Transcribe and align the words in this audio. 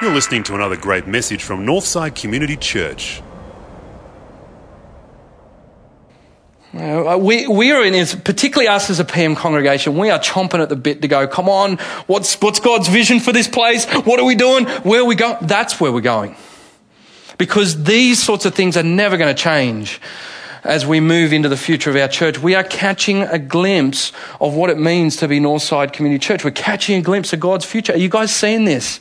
You're 0.00 0.12
listening 0.12 0.42
to 0.44 0.54
another 0.54 0.76
great 0.76 1.06
message 1.06 1.44
from 1.44 1.64
Northside 1.64 2.20
Community 2.20 2.56
Church. 2.56 3.22
We, 6.72 7.46
we 7.46 7.70
are 7.70 7.84
in, 7.84 8.06
particularly 8.22 8.66
us 8.66 8.90
as 8.90 8.98
a 8.98 9.04
PM 9.04 9.36
congregation, 9.36 9.96
we 9.96 10.10
are 10.10 10.18
chomping 10.18 10.60
at 10.60 10.70
the 10.70 10.76
bit 10.76 11.02
to 11.02 11.08
go, 11.08 11.28
come 11.28 11.48
on, 11.48 11.76
what's, 12.06 12.40
what's 12.40 12.58
God's 12.58 12.88
vision 12.88 13.20
for 13.20 13.32
this 13.32 13.46
place? 13.46 13.84
What 13.84 14.18
are 14.18 14.24
we 14.24 14.34
doing? 14.34 14.66
Where 14.66 15.02
are 15.02 15.04
we 15.04 15.14
going? 15.14 15.36
That's 15.42 15.80
where 15.80 15.92
we're 15.92 16.00
going. 16.00 16.34
Because 17.38 17.84
these 17.84 18.20
sorts 18.20 18.44
of 18.46 18.54
things 18.54 18.76
are 18.76 18.82
never 18.82 19.16
going 19.16 19.32
to 19.32 19.40
change 19.40 20.00
as 20.64 20.86
we 20.86 21.00
move 21.00 21.32
into 21.32 21.48
the 21.48 21.56
future 21.56 21.90
of 21.90 21.96
our 21.96 22.08
church. 22.08 22.38
We 22.38 22.54
are 22.54 22.62
catching 22.62 23.22
a 23.22 23.38
glimpse 23.38 24.12
of 24.40 24.54
what 24.54 24.70
it 24.70 24.78
means 24.78 25.16
to 25.16 25.28
be 25.28 25.40
Northside 25.40 25.92
Community 25.92 26.24
Church. 26.24 26.44
We're 26.44 26.52
catching 26.52 26.96
a 26.96 27.02
glimpse 27.02 27.32
of 27.32 27.40
God's 27.40 27.64
future. 27.64 27.92
Are 27.92 27.98
you 27.98 28.08
guys 28.08 28.34
seeing 28.34 28.64
this? 28.64 29.00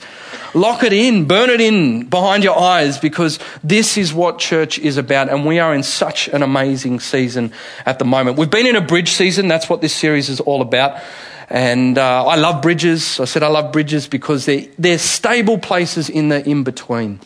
Lock 0.54 0.84
it 0.84 0.92
in, 0.92 1.26
burn 1.26 1.50
it 1.50 1.62
in 1.62 2.06
behind 2.06 2.44
your 2.44 2.58
eyes 2.58 2.98
because 2.98 3.40
this 3.64 3.98
is 3.98 4.14
what 4.14 4.40
church 4.40 4.80
is 4.80 4.98
about. 4.98 5.30
And 5.30 5.46
we 5.46 5.60
are 5.60 5.74
in 5.74 5.84
such 5.84 6.28
an 6.30 6.42
amazing 6.42 7.00
season 7.00 7.54
at 7.86 8.00
the 8.00 8.06
moment. 8.06 8.38
We've 8.38 8.50
been 8.50 8.68
in 8.68 8.76
a 8.76 8.82
bridge 8.82 9.12
season. 9.12 9.48
That's 9.48 9.70
what 9.70 9.82
this 9.82 9.96
series 9.96 10.30
is 10.30 10.40
all 10.40 10.62
about. 10.62 11.02
And 11.50 11.98
uh, 11.98 12.26
I 12.26 12.36
love 12.38 12.62
bridges. 12.62 13.20
I 13.20 13.26
said 13.26 13.44
I 13.44 13.50
love 13.50 13.72
bridges 13.72 14.08
because 14.08 14.46
they're, 14.46 14.68
they're 14.80 14.98
stable 14.98 15.58
places 15.58 16.10
in 16.10 16.30
the 16.30 16.48
in 16.48 16.64
between. 16.64 17.20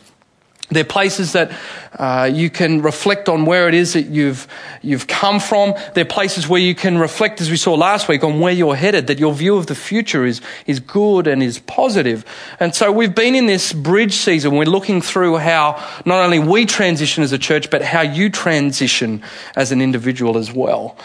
They're 0.70 0.84
places 0.84 1.34
that 1.34 1.52
uh, 1.98 2.30
you 2.34 2.50
can 2.50 2.82
reflect 2.82 3.30
on 3.30 3.46
where 3.46 3.70
it 3.70 3.76
is 3.76 3.94
that 3.94 4.08
you've, 4.08 4.48
you've 4.82 5.06
come 5.06 5.40
from. 5.40 5.76
They're 5.94 6.06
places 6.06 6.48
where 6.48 6.60
you 6.60 6.74
can 6.74 6.98
reflect, 6.98 7.40
as 7.40 7.52
we 7.52 7.58
saw 7.58 7.76
last 7.76 8.08
week, 8.08 8.24
on 8.24 8.40
where 8.40 8.52
you're 8.52 8.76
headed, 8.76 9.06
that 9.08 9.20
your 9.20 9.34
view 9.34 9.58
of 9.58 9.68
the 9.68 9.76
future 9.76 10.26
is, 10.26 10.42
is 10.66 10.80
good 10.80 11.28
and 11.28 11.44
is 11.44 11.60
positive. 11.60 12.26
And 12.60 12.74
so 12.74 12.92
we've 12.92 13.14
been 13.14 13.36
in 13.36 13.46
this 13.46 13.74
bridge 13.74 14.14
season. 14.14 14.56
We're 14.56 14.66
looking 14.66 15.02
through 15.02 15.38
how 15.38 15.84
not 16.04 16.24
only 16.24 16.40
we 16.40 16.66
transition 16.66 17.24
as 17.24 17.32
a 17.32 17.38
church, 17.38 17.70
but 17.70 17.84
how 17.84 18.02
you 18.02 18.32
transition 18.32 19.22
as 19.56 19.72
an 19.72 19.82
individual 19.82 20.36
as 20.36 20.52
well. 20.52 20.98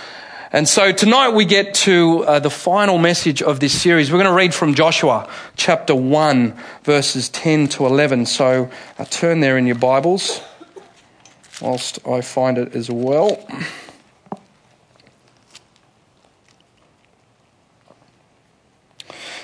And 0.52 0.68
so 0.68 0.90
tonight 0.90 1.28
we 1.28 1.44
get 1.44 1.74
to 1.74 2.24
uh, 2.24 2.40
the 2.40 2.50
final 2.50 2.98
message 2.98 3.40
of 3.40 3.60
this 3.60 3.80
series. 3.80 4.10
We're 4.10 4.18
going 4.18 4.32
to 4.32 4.36
read 4.36 4.52
from 4.52 4.74
Joshua 4.74 5.28
chapter 5.54 5.94
1, 5.94 6.58
verses 6.82 7.28
10 7.28 7.68
to 7.68 7.86
11. 7.86 8.26
So 8.26 8.68
uh, 8.98 9.04
turn 9.04 9.38
there 9.38 9.56
in 9.58 9.66
your 9.66 9.76
Bibles 9.76 10.40
whilst 11.60 12.04
I 12.04 12.20
find 12.20 12.58
it 12.58 12.74
as 12.74 12.90
well. 12.90 13.46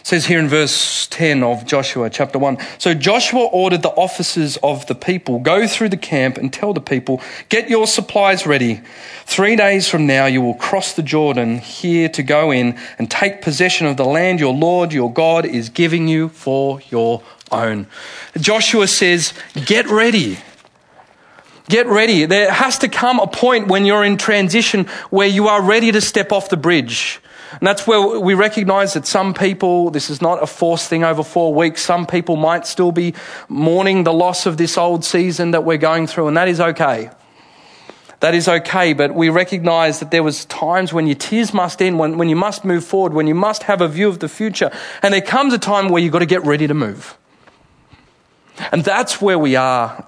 Says 0.06 0.26
here 0.26 0.38
in 0.38 0.46
verse 0.46 1.08
10 1.08 1.42
of 1.42 1.66
Joshua 1.66 2.08
chapter 2.08 2.38
1. 2.38 2.58
So 2.78 2.94
Joshua 2.94 3.40
ordered 3.46 3.82
the 3.82 3.88
officers 3.88 4.56
of 4.58 4.86
the 4.86 4.94
people, 4.94 5.40
go 5.40 5.66
through 5.66 5.88
the 5.88 5.96
camp 5.96 6.38
and 6.38 6.52
tell 6.52 6.72
the 6.72 6.80
people, 6.80 7.20
get 7.48 7.68
your 7.68 7.88
supplies 7.88 8.46
ready. 8.46 8.82
Three 9.24 9.56
days 9.56 9.88
from 9.88 10.06
now 10.06 10.26
you 10.26 10.40
will 10.40 10.54
cross 10.54 10.92
the 10.92 11.02
Jordan 11.02 11.58
here 11.58 12.08
to 12.10 12.22
go 12.22 12.52
in 12.52 12.78
and 13.00 13.10
take 13.10 13.42
possession 13.42 13.88
of 13.88 13.96
the 13.96 14.04
land 14.04 14.38
your 14.38 14.54
Lord, 14.54 14.92
your 14.92 15.12
God 15.12 15.44
is 15.44 15.70
giving 15.70 16.06
you 16.06 16.28
for 16.28 16.80
your 16.88 17.20
own. 17.50 17.88
Joshua 18.38 18.86
says, 18.86 19.32
get 19.64 19.88
ready. 19.88 20.38
Get 21.68 21.88
ready. 21.88 22.26
There 22.26 22.52
has 22.52 22.78
to 22.78 22.88
come 22.88 23.18
a 23.18 23.26
point 23.26 23.66
when 23.66 23.84
you're 23.84 24.04
in 24.04 24.18
transition 24.18 24.84
where 25.10 25.26
you 25.26 25.48
are 25.48 25.60
ready 25.60 25.90
to 25.90 26.00
step 26.00 26.30
off 26.30 26.48
the 26.48 26.56
bridge. 26.56 27.20
And 27.52 27.66
that's 27.66 27.86
where 27.86 28.18
we 28.18 28.34
recognize 28.34 28.94
that 28.94 29.06
some 29.06 29.34
people, 29.34 29.90
this 29.90 30.10
is 30.10 30.20
not 30.20 30.42
a 30.42 30.46
forced 30.46 30.88
thing 30.88 31.04
over 31.04 31.22
four 31.22 31.54
weeks, 31.54 31.82
some 31.82 32.06
people 32.06 32.36
might 32.36 32.66
still 32.66 32.92
be 32.92 33.14
mourning 33.48 34.04
the 34.04 34.12
loss 34.12 34.46
of 34.46 34.56
this 34.56 34.76
old 34.76 35.04
season 35.04 35.52
that 35.52 35.64
we're 35.64 35.76
going 35.76 36.06
through, 36.06 36.28
and 36.28 36.36
that 36.36 36.48
is 36.48 36.60
okay. 36.60 37.10
That 38.20 38.34
is 38.34 38.48
okay, 38.48 38.94
but 38.94 39.14
we 39.14 39.28
recognize 39.28 40.00
that 40.00 40.10
there 40.10 40.22
was 40.22 40.46
times 40.46 40.92
when 40.92 41.06
your 41.06 41.16
tears 41.16 41.52
must 41.52 41.82
end, 41.82 41.98
when, 41.98 42.16
when 42.16 42.28
you 42.28 42.36
must 42.36 42.64
move 42.64 42.84
forward, 42.84 43.12
when 43.12 43.26
you 43.26 43.34
must 43.34 43.64
have 43.64 43.80
a 43.80 43.88
view 43.88 44.08
of 44.08 44.20
the 44.20 44.28
future. 44.28 44.70
And 45.02 45.12
there 45.12 45.20
comes 45.20 45.52
a 45.52 45.58
time 45.58 45.88
where 45.88 46.02
you've 46.02 46.12
got 46.12 46.20
to 46.20 46.26
get 46.26 46.44
ready 46.44 46.66
to 46.66 46.74
move. 46.74 47.16
And 48.72 48.84
that's 48.84 49.20
where 49.20 49.38
we 49.38 49.54
are 49.54 50.06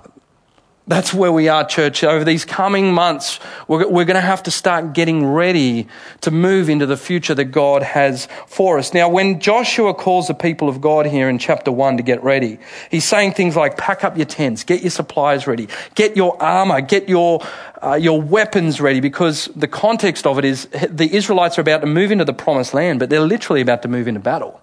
that's 0.89 1.13
where 1.13 1.31
we 1.31 1.49
are, 1.49 1.67
church. 1.67 2.03
Over 2.03 2.25
these 2.25 2.47
coming 2.47 2.95
months, 2.95 3.39
we're, 3.69 3.87
we're 3.87 4.07
going 4.07 4.15
to 4.15 4.21
have 4.23 4.43
to 4.45 4.51
start 4.51 4.95
getting 4.95 5.25
ready 5.27 5.87
to 6.23 6.31
move 6.31 6.71
into 6.71 6.87
the 6.87 6.97
future 6.97 7.35
that 7.35 7.47
God 7.47 7.83
has 7.83 8.27
for 8.47 8.79
us. 8.79 8.95
Now, 8.95 9.11
when 9.11 9.39
Joshua 9.39 9.93
calls 9.93 10.29
the 10.29 10.35
people 10.35 10.67
of 10.69 10.81
God 10.81 11.05
here 11.05 11.29
in 11.29 11.39
chapter 11.39 11.71
1 11.71 11.99
to 11.99 12.03
get 12.03 12.25
ready, 12.25 12.59
he's 12.91 13.05
saying 13.05 13.35
things 13.35 13.55
like 13.55 13.77
pack 13.77 14.03
up 14.03 14.17
your 14.17 14.27
tents, 14.27 14.65
get 14.65 14.81
your 14.81 14.91
supplies 14.91 15.47
ready, 15.47 15.69
get 15.95 16.17
your 16.17 16.43
armor, 16.43 16.81
get 16.81 17.07
your, 17.07 17.47
uh, 17.83 17.95
your 17.95 18.21
weapons 18.21 18.81
ready, 18.81 19.01
because 19.01 19.51
the 19.55 19.69
context 19.69 20.27
of 20.27 20.39
it 20.39 20.47
is 20.47 20.69
the 20.89 21.15
Israelites 21.15 21.59
are 21.59 21.61
about 21.61 21.83
to 21.83 21.87
move 21.87 22.11
into 22.11 22.25
the 22.25 22.33
promised 22.33 22.73
land, 22.73 22.99
but 22.99 23.11
they're 23.11 23.21
literally 23.21 23.61
about 23.61 23.83
to 23.83 23.89
move 23.89 24.09
into 24.09 24.21
battle. 24.21 24.59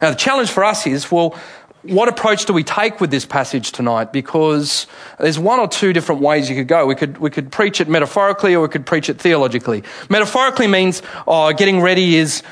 Now, 0.00 0.10
the 0.10 0.16
challenge 0.16 0.50
for 0.50 0.64
us 0.64 0.86
is 0.86 1.10
well, 1.10 1.38
what 1.82 2.08
approach 2.08 2.44
do 2.44 2.52
we 2.52 2.62
take 2.62 3.00
with 3.00 3.10
this 3.10 3.24
passage 3.24 3.72
tonight? 3.72 4.12
Because 4.12 4.86
there's 5.18 5.38
one 5.38 5.60
or 5.60 5.68
two 5.68 5.92
different 5.92 6.20
ways 6.20 6.50
you 6.50 6.56
could 6.56 6.68
go. 6.68 6.86
We 6.86 6.94
could, 6.94 7.18
we 7.18 7.30
could 7.30 7.50
preach 7.50 7.80
it 7.80 7.88
metaphorically 7.88 8.54
or 8.54 8.62
we 8.62 8.68
could 8.68 8.86
preach 8.86 9.08
it 9.08 9.18
theologically. 9.18 9.82
Metaphorically 10.08 10.66
means 10.66 11.02
oh, 11.26 11.52
getting 11.52 11.80
ready 11.80 12.16
is 12.16 12.42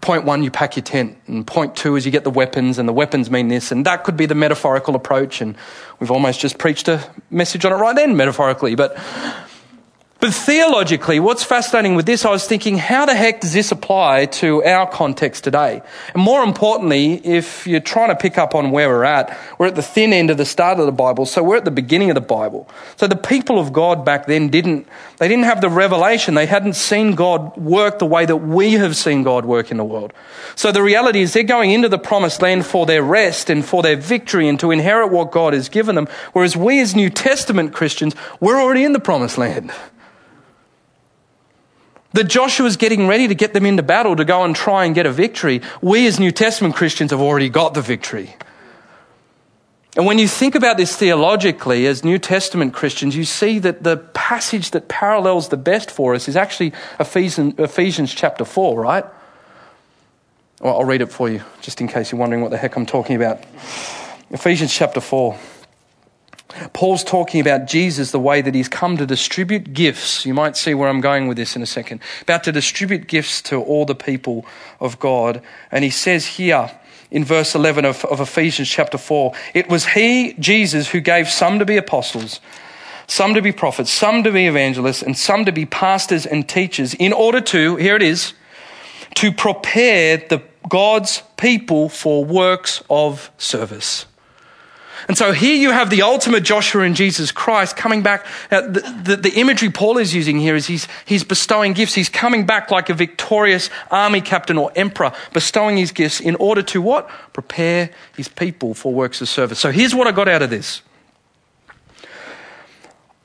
point 0.00 0.24
one, 0.24 0.42
you 0.42 0.50
pack 0.50 0.76
your 0.76 0.82
tent, 0.82 1.18
and 1.26 1.46
point 1.46 1.76
two 1.76 1.96
is 1.96 2.06
you 2.06 2.12
get 2.12 2.24
the 2.24 2.30
weapons, 2.30 2.78
and 2.78 2.88
the 2.88 2.92
weapons 2.92 3.30
mean 3.30 3.48
this, 3.48 3.70
and 3.70 3.84
that 3.84 4.04
could 4.04 4.16
be 4.16 4.26
the 4.26 4.34
metaphorical 4.34 4.94
approach. 4.94 5.40
And 5.40 5.56
we've 6.00 6.10
almost 6.10 6.40
just 6.40 6.58
preached 6.58 6.88
a 6.88 7.08
message 7.30 7.64
on 7.64 7.72
it 7.72 7.76
right 7.76 7.94
then, 7.94 8.16
metaphorically. 8.16 8.74
But 8.74 8.98
but 10.22 10.32
theologically, 10.32 11.18
what's 11.18 11.42
fascinating 11.42 11.96
with 11.96 12.06
this, 12.06 12.24
I 12.24 12.30
was 12.30 12.46
thinking, 12.46 12.78
how 12.78 13.06
the 13.06 13.14
heck 13.16 13.40
does 13.40 13.54
this 13.54 13.72
apply 13.72 14.26
to 14.26 14.62
our 14.62 14.88
context 14.88 15.42
today? 15.42 15.82
And 16.14 16.22
more 16.22 16.44
importantly, 16.44 17.14
if 17.26 17.66
you're 17.66 17.80
trying 17.80 18.10
to 18.10 18.14
pick 18.14 18.38
up 18.38 18.54
on 18.54 18.70
where 18.70 18.88
we're 18.88 19.02
at, 19.02 19.36
we're 19.58 19.66
at 19.66 19.74
the 19.74 19.82
thin 19.82 20.12
end 20.12 20.30
of 20.30 20.36
the 20.36 20.44
start 20.44 20.78
of 20.78 20.86
the 20.86 20.92
Bible, 20.92 21.26
so 21.26 21.42
we're 21.42 21.56
at 21.56 21.64
the 21.64 21.72
beginning 21.72 22.08
of 22.08 22.14
the 22.14 22.20
Bible. 22.20 22.68
So 22.94 23.08
the 23.08 23.16
people 23.16 23.58
of 23.58 23.72
God 23.72 24.04
back 24.04 24.26
then 24.26 24.48
didn't, 24.48 24.86
they 25.18 25.26
didn't 25.26 25.46
have 25.46 25.60
the 25.60 25.68
revelation. 25.68 26.34
They 26.34 26.46
hadn't 26.46 26.74
seen 26.74 27.16
God 27.16 27.56
work 27.56 27.98
the 27.98 28.06
way 28.06 28.24
that 28.24 28.36
we 28.36 28.74
have 28.74 28.94
seen 28.94 29.24
God 29.24 29.44
work 29.44 29.72
in 29.72 29.76
the 29.76 29.84
world. 29.84 30.12
So 30.54 30.70
the 30.70 30.84
reality 30.84 31.22
is 31.22 31.32
they're 31.32 31.42
going 31.42 31.72
into 31.72 31.88
the 31.88 31.98
promised 31.98 32.40
land 32.40 32.64
for 32.64 32.86
their 32.86 33.02
rest 33.02 33.50
and 33.50 33.64
for 33.64 33.82
their 33.82 33.96
victory 33.96 34.46
and 34.46 34.60
to 34.60 34.70
inherit 34.70 35.10
what 35.10 35.32
God 35.32 35.52
has 35.52 35.68
given 35.68 35.96
them. 35.96 36.06
Whereas 36.32 36.56
we 36.56 36.78
as 36.78 36.94
New 36.94 37.10
Testament 37.10 37.72
Christians, 37.72 38.14
we're 38.38 38.62
already 38.62 38.84
in 38.84 38.92
the 38.92 39.00
promised 39.00 39.36
land. 39.36 39.72
That 42.14 42.24
Joshua's 42.24 42.76
getting 42.76 43.06
ready 43.06 43.28
to 43.28 43.34
get 43.34 43.54
them 43.54 43.64
into 43.64 43.82
battle 43.82 44.16
to 44.16 44.24
go 44.24 44.44
and 44.44 44.54
try 44.54 44.84
and 44.84 44.94
get 44.94 45.06
a 45.06 45.12
victory. 45.12 45.62
We 45.80 46.06
as 46.06 46.20
New 46.20 46.32
Testament 46.32 46.74
Christians 46.74 47.10
have 47.10 47.20
already 47.20 47.48
got 47.48 47.74
the 47.74 47.80
victory. 47.80 48.36
And 49.94 50.06
when 50.06 50.18
you 50.18 50.26
think 50.26 50.54
about 50.54 50.78
this 50.78 50.96
theologically 50.96 51.86
as 51.86 52.02
New 52.02 52.18
Testament 52.18 52.72
Christians, 52.72 53.14
you 53.14 53.24
see 53.24 53.58
that 53.58 53.82
the 53.82 53.98
passage 53.98 54.70
that 54.70 54.88
parallels 54.88 55.48
the 55.50 55.58
best 55.58 55.90
for 55.90 56.14
us 56.14 56.28
is 56.28 56.36
actually 56.36 56.72
Ephesians, 56.98 57.54
Ephesians 57.58 58.14
chapter 58.14 58.44
4, 58.44 58.80
right? 58.80 59.04
Well, 60.60 60.78
I'll 60.78 60.84
read 60.84 61.02
it 61.02 61.12
for 61.12 61.28
you, 61.28 61.42
just 61.60 61.80
in 61.80 61.88
case 61.88 62.10
you're 62.10 62.18
wondering 62.18 62.40
what 62.40 62.50
the 62.50 62.56
heck 62.56 62.76
I'm 62.76 62.86
talking 62.86 63.16
about. 63.16 63.42
Ephesians 64.30 64.72
chapter 64.72 65.00
4. 65.00 65.38
Paul's 66.72 67.04
talking 67.04 67.40
about 67.40 67.66
Jesus, 67.66 68.10
the 68.10 68.20
way 68.20 68.42
that 68.42 68.54
he's 68.54 68.68
come 68.68 68.96
to 68.96 69.06
distribute 69.06 69.72
gifts. 69.72 70.26
You 70.26 70.34
might 70.34 70.56
see 70.56 70.74
where 70.74 70.88
I'm 70.88 71.00
going 71.00 71.28
with 71.28 71.36
this 71.36 71.56
in 71.56 71.62
a 71.62 71.66
second. 71.66 72.00
About 72.22 72.44
to 72.44 72.52
distribute 72.52 73.06
gifts 73.06 73.42
to 73.42 73.56
all 73.60 73.84
the 73.84 73.94
people 73.94 74.44
of 74.80 74.98
God. 74.98 75.42
And 75.70 75.84
he 75.84 75.90
says 75.90 76.26
here 76.26 76.70
in 77.10 77.24
verse 77.24 77.54
11 77.54 77.84
of, 77.84 78.04
of 78.06 78.20
Ephesians 78.20 78.68
chapter 78.68 78.98
4 78.98 79.34
it 79.54 79.68
was 79.68 79.86
he, 79.86 80.34
Jesus, 80.34 80.90
who 80.90 81.00
gave 81.00 81.28
some 81.28 81.58
to 81.58 81.64
be 81.64 81.76
apostles, 81.76 82.40
some 83.06 83.34
to 83.34 83.42
be 83.42 83.52
prophets, 83.52 83.90
some 83.90 84.22
to 84.22 84.32
be 84.32 84.46
evangelists, 84.46 85.02
and 85.02 85.16
some 85.16 85.44
to 85.44 85.52
be 85.52 85.66
pastors 85.66 86.26
and 86.26 86.48
teachers 86.48 86.94
in 86.94 87.12
order 87.12 87.40
to, 87.40 87.76
here 87.76 87.96
it 87.96 88.02
is, 88.02 88.32
to 89.14 89.30
prepare 89.30 90.16
the 90.16 90.42
God's 90.68 91.22
people 91.36 91.88
for 91.88 92.24
works 92.24 92.82
of 92.88 93.30
service. 93.36 94.06
And 95.08 95.18
so 95.18 95.32
here 95.32 95.56
you 95.56 95.70
have 95.72 95.90
the 95.90 96.02
ultimate 96.02 96.42
Joshua 96.42 96.84
in 96.84 96.94
Jesus 96.94 97.32
Christ 97.32 97.76
coming 97.76 98.02
back. 98.02 98.24
The, 98.50 99.00
the, 99.04 99.16
the, 99.16 99.32
imagery 99.32 99.70
Paul 99.70 99.98
is 99.98 100.14
using 100.14 100.38
here 100.38 100.54
is 100.54 100.66
he's, 100.66 100.86
he's 101.04 101.24
bestowing 101.24 101.72
gifts. 101.72 101.94
He's 101.94 102.08
coming 102.08 102.46
back 102.46 102.70
like 102.70 102.88
a 102.88 102.94
victorious 102.94 103.68
army 103.90 104.20
captain 104.20 104.58
or 104.58 104.70
emperor, 104.76 105.12
bestowing 105.32 105.76
his 105.76 105.90
gifts 105.92 106.20
in 106.20 106.36
order 106.36 106.62
to 106.62 106.80
what? 106.80 107.08
Prepare 107.32 107.90
his 108.16 108.28
people 108.28 108.74
for 108.74 108.92
works 108.92 109.20
of 109.20 109.28
service. 109.28 109.58
So 109.58 109.72
here's 109.72 109.94
what 109.94 110.06
I 110.06 110.12
got 110.12 110.28
out 110.28 110.42
of 110.42 110.50
this. 110.50 110.82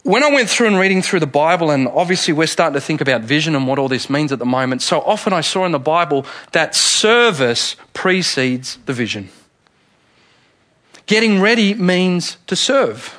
when 0.03 0.23
I 0.23 0.31
went 0.31 0.49
through 0.49 0.67
and 0.67 0.79
reading 0.79 1.01
through 1.01 1.19
the 1.19 1.27
Bible, 1.27 1.69
and 1.69 1.87
obviously 1.89 2.33
we're 2.33 2.47
starting 2.47 2.73
to 2.73 2.81
think 2.81 3.01
about 3.01 3.21
vision 3.21 3.55
and 3.55 3.67
what 3.67 3.77
all 3.77 3.89
this 3.89 4.09
means 4.09 4.31
at 4.31 4.39
the 4.39 4.45
moment, 4.45 4.81
so 4.81 5.01
often 5.01 5.33
I 5.33 5.41
saw 5.41 5.65
in 5.65 5.73
the 5.73 5.79
Bible 5.79 6.25
that 6.53 6.73
service 6.73 7.75
precedes 7.93 8.79
the 8.85 8.93
vision. 8.93 9.29
Getting 11.07 11.41
ready 11.41 11.73
means 11.73 12.37
to 12.47 12.55
serve. 12.55 13.17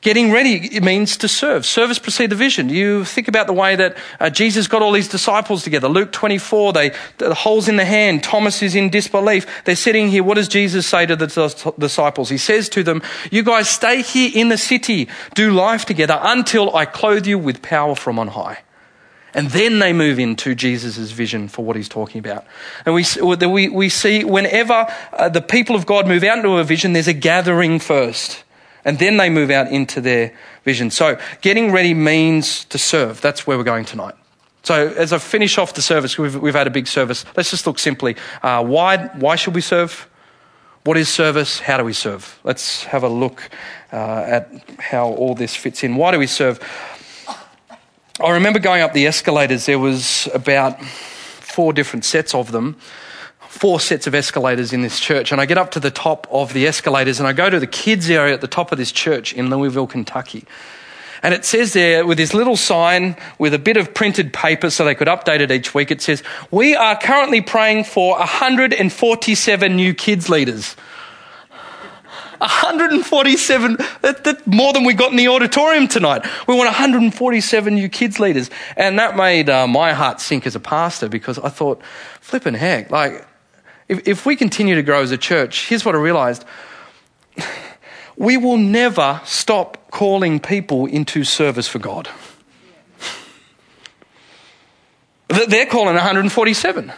Getting 0.00 0.30
ready 0.30 0.78
means 0.78 1.16
to 1.16 1.26
serve. 1.26 1.66
Service 1.66 1.98
precedes 1.98 2.30
the 2.30 2.36
vision. 2.36 2.68
You 2.68 3.04
think 3.04 3.26
about 3.26 3.48
the 3.48 3.52
way 3.52 3.74
that 3.74 3.96
uh, 4.20 4.30
Jesus 4.30 4.68
got 4.68 4.80
all 4.80 4.92
these 4.92 5.08
disciples 5.08 5.64
together. 5.64 5.88
Luke 5.88 6.12
24, 6.12 6.72
they, 6.74 6.92
the 7.18 7.34
holes 7.34 7.66
in 7.66 7.74
the 7.74 7.84
hand. 7.84 8.22
Thomas 8.22 8.62
is 8.62 8.76
in 8.76 8.88
disbelief. 8.88 9.64
They're 9.64 9.74
sitting 9.74 10.08
here. 10.08 10.22
What 10.22 10.34
does 10.34 10.46
Jesus 10.46 10.86
say 10.86 11.06
to 11.06 11.16
the 11.16 11.74
disciples? 11.76 12.28
He 12.28 12.38
says 12.38 12.68
to 12.68 12.84
them, 12.84 13.02
You 13.32 13.42
guys 13.42 13.68
stay 13.68 14.02
here 14.02 14.30
in 14.32 14.48
the 14.48 14.58
city, 14.58 15.08
do 15.34 15.50
life 15.50 15.84
together 15.86 16.20
until 16.22 16.72
I 16.76 16.84
clothe 16.84 17.26
you 17.26 17.36
with 17.36 17.60
power 17.60 17.96
from 17.96 18.20
on 18.20 18.28
high. 18.28 18.58
And 19.36 19.50
then 19.50 19.80
they 19.80 19.92
move 19.92 20.18
into 20.18 20.54
Jesus' 20.54 21.10
vision 21.10 21.48
for 21.48 21.62
what 21.62 21.76
he's 21.76 21.90
talking 21.90 22.18
about. 22.18 22.46
And 22.86 22.94
we, 22.94 23.04
we, 23.46 23.68
we 23.68 23.88
see 23.90 24.24
whenever 24.24 24.86
uh, 25.12 25.28
the 25.28 25.42
people 25.42 25.76
of 25.76 25.84
God 25.84 26.08
move 26.08 26.24
out 26.24 26.38
into 26.38 26.56
a 26.56 26.64
vision, 26.64 26.94
there's 26.94 27.06
a 27.06 27.12
gathering 27.12 27.78
first. 27.78 28.44
And 28.82 28.98
then 28.98 29.18
they 29.18 29.28
move 29.28 29.50
out 29.50 29.70
into 29.70 30.00
their 30.00 30.32
vision. 30.64 30.90
So 30.90 31.20
getting 31.42 31.70
ready 31.70 31.92
means 31.92 32.64
to 32.66 32.78
serve. 32.78 33.20
That's 33.20 33.46
where 33.46 33.58
we're 33.58 33.64
going 33.64 33.84
tonight. 33.84 34.14
So 34.62 34.88
as 34.88 35.12
I 35.12 35.18
finish 35.18 35.58
off 35.58 35.74
the 35.74 35.82
service, 35.82 36.16
we've, 36.16 36.34
we've 36.36 36.54
had 36.54 36.66
a 36.66 36.70
big 36.70 36.86
service. 36.86 37.26
Let's 37.36 37.50
just 37.50 37.66
look 37.66 37.78
simply. 37.78 38.16
Uh, 38.42 38.64
why, 38.64 39.08
why 39.08 39.36
should 39.36 39.54
we 39.54 39.60
serve? 39.60 40.08
What 40.84 40.96
is 40.96 41.10
service? 41.10 41.60
How 41.60 41.76
do 41.76 41.84
we 41.84 41.92
serve? 41.92 42.40
Let's 42.42 42.84
have 42.84 43.02
a 43.02 43.08
look 43.08 43.50
uh, 43.92 43.96
at 44.26 44.50
how 44.78 45.08
all 45.08 45.34
this 45.34 45.54
fits 45.54 45.84
in. 45.84 45.96
Why 45.96 46.12
do 46.12 46.18
we 46.18 46.26
serve? 46.26 46.58
I 48.18 48.30
remember 48.30 48.58
going 48.58 48.80
up 48.80 48.94
the 48.94 49.06
escalators. 49.06 49.66
There 49.66 49.78
was 49.78 50.28
about 50.32 50.82
four 50.82 51.72
different 51.72 52.04
sets 52.04 52.34
of 52.34 52.50
them 52.50 52.76
four 53.56 53.80
sets 53.80 54.06
of 54.06 54.14
escalators 54.14 54.72
in 54.72 54.82
this 54.82 55.00
church. 55.00 55.32
And 55.32 55.40
I 55.40 55.46
get 55.46 55.58
up 55.58 55.70
to 55.72 55.80
the 55.80 55.90
top 55.90 56.26
of 56.30 56.52
the 56.52 56.66
escalators 56.66 57.18
and 57.18 57.26
I 57.26 57.32
go 57.32 57.48
to 57.48 57.58
the 57.58 57.66
kids' 57.66 58.10
area 58.10 58.34
at 58.34 58.42
the 58.42 58.46
top 58.46 58.70
of 58.70 58.78
this 58.78 58.92
church 58.92 59.32
in 59.32 59.48
Louisville, 59.48 59.86
Kentucky. 59.86 60.44
And 61.22 61.32
it 61.32 61.44
says 61.44 61.72
there 61.72 62.06
with 62.06 62.18
this 62.18 62.34
little 62.34 62.56
sign 62.56 63.16
with 63.38 63.54
a 63.54 63.58
bit 63.58 63.76
of 63.78 63.94
printed 63.94 64.32
paper 64.32 64.68
so 64.68 64.84
they 64.84 64.94
could 64.94 65.08
update 65.08 65.40
it 65.40 65.50
each 65.50 65.74
week, 65.74 65.90
it 65.90 66.02
says, 66.02 66.22
We 66.50 66.76
are 66.76 66.98
currently 66.98 67.40
praying 67.40 67.84
for 67.84 68.18
147 68.18 69.74
new 69.74 69.94
kids 69.94 70.28
leaders. 70.28 70.76
147, 72.38 73.76
that, 74.02 74.24
that, 74.24 74.46
more 74.46 74.72
than 74.72 74.84
we 74.84 74.94
got 74.94 75.10
in 75.10 75.16
the 75.16 75.28
auditorium 75.28 75.88
tonight. 75.88 76.24
We 76.46 76.54
want 76.54 76.66
147 76.66 77.74
new 77.74 77.88
kids 77.88 78.20
leaders. 78.20 78.50
And 78.76 78.98
that 78.98 79.16
made 79.16 79.48
uh, 79.48 79.66
my 79.66 79.92
heart 79.92 80.20
sink 80.20 80.46
as 80.46 80.54
a 80.54 80.60
pastor 80.60 81.08
because 81.08 81.38
I 81.38 81.48
thought, 81.48 81.82
flipping 82.20 82.54
heck, 82.54 82.90
like, 82.90 83.26
if, 83.88 84.06
if 84.06 84.26
we 84.26 84.36
continue 84.36 84.74
to 84.74 84.82
grow 84.82 85.02
as 85.02 85.12
a 85.12 85.18
church, 85.18 85.68
here's 85.68 85.84
what 85.84 85.94
I 85.94 85.98
realized 85.98 86.44
we 88.16 88.36
will 88.36 88.58
never 88.58 89.20
stop 89.24 89.90
calling 89.90 90.40
people 90.40 90.86
into 90.86 91.24
service 91.24 91.68
for 91.68 91.78
God. 91.78 92.08
They're 95.28 95.66
calling 95.66 95.94
147. 95.94 96.92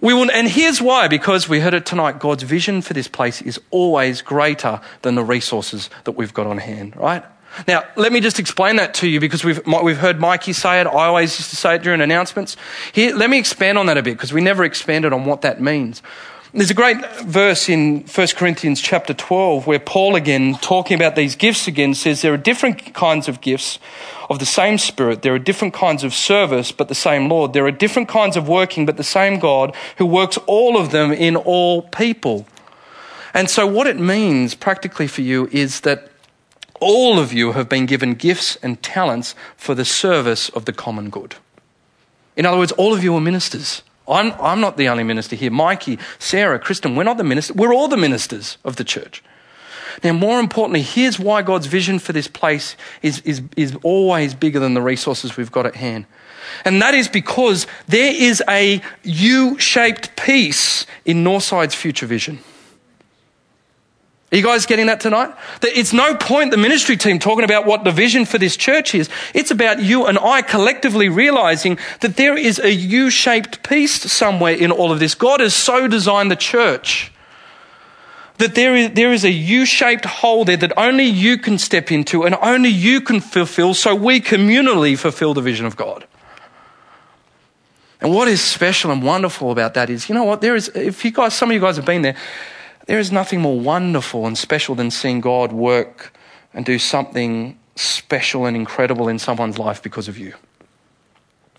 We 0.00 0.14
will, 0.14 0.30
and 0.30 0.48
here's 0.48 0.80
why, 0.80 1.08
because 1.08 1.48
we 1.48 1.60
heard 1.60 1.74
it 1.74 1.84
tonight, 1.84 2.18
God's 2.18 2.42
vision 2.42 2.80
for 2.80 2.94
this 2.94 3.08
place 3.08 3.42
is 3.42 3.60
always 3.70 4.22
greater 4.22 4.80
than 5.02 5.14
the 5.14 5.24
resources 5.24 5.90
that 6.04 6.12
we've 6.12 6.32
got 6.32 6.46
on 6.46 6.58
hand, 6.58 6.96
right? 6.96 7.22
Now, 7.68 7.84
let 7.96 8.12
me 8.12 8.20
just 8.20 8.38
explain 8.38 8.76
that 8.76 8.94
to 8.94 9.08
you 9.08 9.20
because 9.20 9.44
we've, 9.44 9.60
we've 9.82 9.98
heard 9.98 10.20
Mikey 10.20 10.52
say 10.52 10.80
it. 10.80 10.86
I 10.86 11.06
always 11.06 11.38
used 11.38 11.50
to 11.50 11.56
say 11.56 11.74
it 11.74 11.82
during 11.82 12.00
announcements. 12.00 12.56
Here, 12.92 13.14
let 13.14 13.28
me 13.28 13.38
expand 13.38 13.76
on 13.76 13.86
that 13.86 13.98
a 13.98 14.02
bit 14.02 14.14
because 14.14 14.32
we 14.32 14.40
never 14.40 14.64
expanded 14.64 15.12
on 15.12 15.24
what 15.26 15.42
that 15.42 15.60
means. 15.60 16.00
There's 16.52 16.70
a 16.70 16.74
great 16.74 16.98
verse 17.20 17.68
in 17.68 18.04
1 18.04 18.26
Corinthians 18.36 18.80
chapter 18.80 19.14
12 19.14 19.66
where 19.66 19.78
Paul 19.78 20.16
again, 20.16 20.54
talking 20.54 20.96
about 20.96 21.14
these 21.14 21.36
gifts 21.36 21.68
again, 21.68 21.94
says 21.94 22.22
there 22.22 22.32
are 22.32 22.38
different 22.38 22.92
kinds 22.94 23.28
of 23.28 23.40
gifts 23.40 23.78
of 24.30 24.38
the 24.38 24.46
same 24.46 24.78
Spirit. 24.78 25.22
There 25.22 25.34
are 25.34 25.40
different 25.40 25.74
kinds 25.74 26.04
of 26.04 26.14
service, 26.14 26.70
but 26.70 26.88
the 26.88 26.94
same 26.94 27.28
Lord. 27.28 27.52
There 27.52 27.66
are 27.66 27.72
different 27.72 28.08
kinds 28.08 28.36
of 28.36 28.48
working, 28.48 28.86
but 28.86 28.96
the 28.96 29.02
same 29.02 29.40
God 29.40 29.74
who 29.98 30.06
works 30.06 30.38
all 30.46 30.78
of 30.78 30.92
them 30.92 31.10
in 31.12 31.34
all 31.34 31.82
people. 31.82 32.46
And 33.34 33.50
so 33.50 33.66
what 33.66 33.88
it 33.88 33.98
means 33.98 34.54
practically 34.54 35.08
for 35.08 35.22
you 35.22 35.48
is 35.50 35.80
that 35.80 36.08
all 36.80 37.18
of 37.18 37.32
you 37.32 37.52
have 37.52 37.68
been 37.68 37.86
given 37.86 38.14
gifts 38.14 38.56
and 38.62 38.80
talents 38.82 39.34
for 39.56 39.74
the 39.74 39.84
service 39.84 40.48
of 40.50 40.64
the 40.64 40.72
common 40.72 41.10
good. 41.10 41.34
In 42.36 42.46
other 42.46 42.56
words, 42.56 42.72
all 42.72 42.94
of 42.94 43.02
you 43.02 43.14
are 43.16 43.20
ministers. 43.20 43.82
I'm, 44.08 44.32
I'm 44.40 44.60
not 44.60 44.76
the 44.76 44.88
only 44.88 45.04
minister 45.04 45.36
here. 45.36 45.50
Mikey, 45.50 45.98
Sarah, 46.18 46.58
Kristen, 46.58 46.96
we're 46.96 47.04
not 47.04 47.18
the 47.18 47.24
ministers. 47.24 47.56
We're 47.56 47.74
all 47.74 47.88
the 47.88 47.96
ministers 47.96 48.58
of 48.64 48.76
the 48.76 48.84
church. 48.84 49.22
Now, 50.02 50.12
more 50.12 50.40
importantly, 50.40 50.82
here's 50.82 51.18
why 51.18 51.42
God's 51.42 51.66
vision 51.66 51.98
for 51.98 52.12
this 52.12 52.28
place 52.28 52.76
is, 53.02 53.20
is, 53.20 53.42
is 53.56 53.76
always 53.82 54.34
bigger 54.34 54.60
than 54.60 54.74
the 54.74 54.82
resources 54.82 55.36
we've 55.36 55.52
got 55.52 55.66
at 55.66 55.76
hand. 55.76 56.06
And 56.64 56.82
that 56.82 56.94
is 56.94 57.08
because 57.08 57.66
there 57.86 58.12
is 58.12 58.42
a 58.48 58.82
U 59.04 59.58
shaped 59.58 60.16
piece 60.16 60.86
in 61.04 61.22
Northside's 61.22 61.74
future 61.74 62.06
vision. 62.06 62.40
Are 64.32 64.36
you 64.36 64.44
guys 64.44 64.64
getting 64.64 64.86
that 64.86 65.00
tonight? 65.00 65.34
That 65.60 65.76
It's 65.76 65.92
no 65.92 66.14
point 66.14 66.52
the 66.52 66.56
ministry 66.56 66.96
team 66.96 67.18
talking 67.18 67.44
about 67.44 67.66
what 67.66 67.82
the 67.82 67.90
vision 67.90 68.24
for 68.24 68.38
this 68.38 68.56
church 68.56 68.94
is. 68.94 69.08
It's 69.34 69.50
about 69.50 69.82
you 69.82 70.06
and 70.06 70.18
I 70.18 70.42
collectively 70.42 71.08
realizing 71.08 71.78
that 72.00 72.16
there 72.16 72.36
is 72.36 72.60
a 72.60 72.72
U 72.72 73.10
shaped 73.10 73.68
piece 73.68 74.12
somewhere 74.12 74.54
in 74.54 74.70
all 74.70 74.92
of 74.92 75.00
this. 75.00 75.16
God 75.16 75.40
has 75.40 75.52
so 75.52 75.88
designed 75.88 76.30
the 76.30 76.36
church 76.36 77.12
that 78.40 78.54
there 78.54 78.74
is, 78.74 78.90
there 78.92 79.12
is 79.12 79.24
a 79.24 79.30
U 79.30 79.64
shaped 79.64 80.04
hole 80.04 80.44
there 80.44 80.56
that 80.56 80.72
only 80.76 81.04
you 81.04 81.38
can 81.38 81.58
step 81.58 81.92
into 81.92 82.24
and 82.24 82.34
only 82.42 82.68
you 82.68 83.00
can 83.00 83.20
fulfill 83.20 83.74
so 83.74 83.94
we 83.94 84.20
communally 84.20 84.98
fulfill 84.98 85.32
the 85.32 85.42
vision 85.42 85.66
of 85.66 85.76
God. 85.76 86.06
And 88.00 88.14
what 88.14 88.28
is 88.28 88.40
special 88.40 88.90
and 88.90 89.02
wonderful 89.02 89.50
about 89.50 89.74
that 89.74 89.90
is, 89.90 90.08
you 90.08 90.14
know 90.14 90.24
what, 90.24 90.40
there 90.40 90.56
is, 90.56 90.68
if 90.74 91.04
you 91.04 91.10
guys, 91.10 91.34
some 91.34 91.50
of 91.50 91.54
you 91.54 91.60
guys 91.60 91.76
have 91.76 91.84
been 91.84 92.02
there, 92.02 92.16
there 92.86 92.98
is 92.98 93.12
nothing 93.12 93.40
more 93.40 93.60
wonderful 93.60 94.26
and 94.26 94.36
special 94.36 94.74
than 94.74 94.90
seeing 94.90 95.20
God 95.20 95.52
work 95.52 96.12
and 96.54 96.64
do 96.64 96.78
something 96.78 97.58
special 97.76 98.46
and 98.46 98.56
incredible 98.56 99.08
in 99.08 99.18
someone's 99.18 99.58
life 99.58 99.82
because 99.82 100.08
of 100.08 100.18
you. 100.18 100.34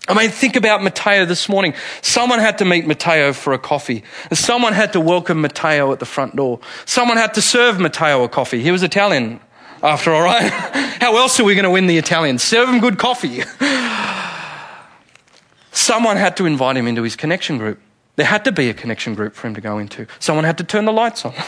I 0.08 0.14
mean, 0.14 0.30
think 0.30 0.56
about 0.56 0.82
Matteo 0.82 1.24
this 1.24 1.48
morning. 1.48 1.74
Someone 2.00 2.40
had 2.40 2.58
to 2.58 2.64
meet 2.64 2.86
Matteo 2.86 3.32
for 3.32 3.52
a 3.52 3.58
coffee. 3.58 4.02
Someone 4.32 4.72
had 4.72 4.92
to 4.94 5.00
welcome 5.00 5.40
Matteo 5.40 5.92
at 5.92 6.00
the 6.00 6.06
front 6.06 6.34
door. 6.34 6.58
Someone 6.86 7.16
had 7.16 7.34
to 7.34 7.42
serve 7.42 7.78
Matteo 7.78 8.24
a 8.24 8.28
coffee. 8.28 8.62
He 8.62 8.72
was 8.72 8.82
Italian, 8.82 9.40
after 9.80 10.12
all, 10.12 10.22
right? 10.22 10.50
How 11.00 11.16
else 11.16 11.38
are 11.38 11.44
we 11.44 11.54
going 11.54 11.64
to 11.64 11.70
win 11.70 11.86
the 11.86 11.98
Italians? 11.98 12.42
Serve 12.42 12.68
him 12.68 12.80
good 12.80 12.98
coffee. 12.98 13.44
Someone 15.70 16.16
had 16.16 16.36
to 16.38 16.46
invite 16.46 16.76
him 16.76 16.88
into 16.88 17.04
his 17.04 17.14
connection 17.14 17.56
group. 17.56 17.80
There 18.16 18.26
had 18.26 18.44
to 18.44 18.52
be 18.52 18.68
a 18.68 18.74
connection 18.74 19.14
group 19.14 19.34
for 19.34 19.46
him 19.46 19.54
to 19.54 19.60
go 19.60 19.78
into. 19.78 20.06
Someone 20.18 20.44
had 20.44 20.58
to 20.58 20.64
turn 20.64 20.84
the 20.84 20.92
lights 20.92 21.24
on. 21.24 21.32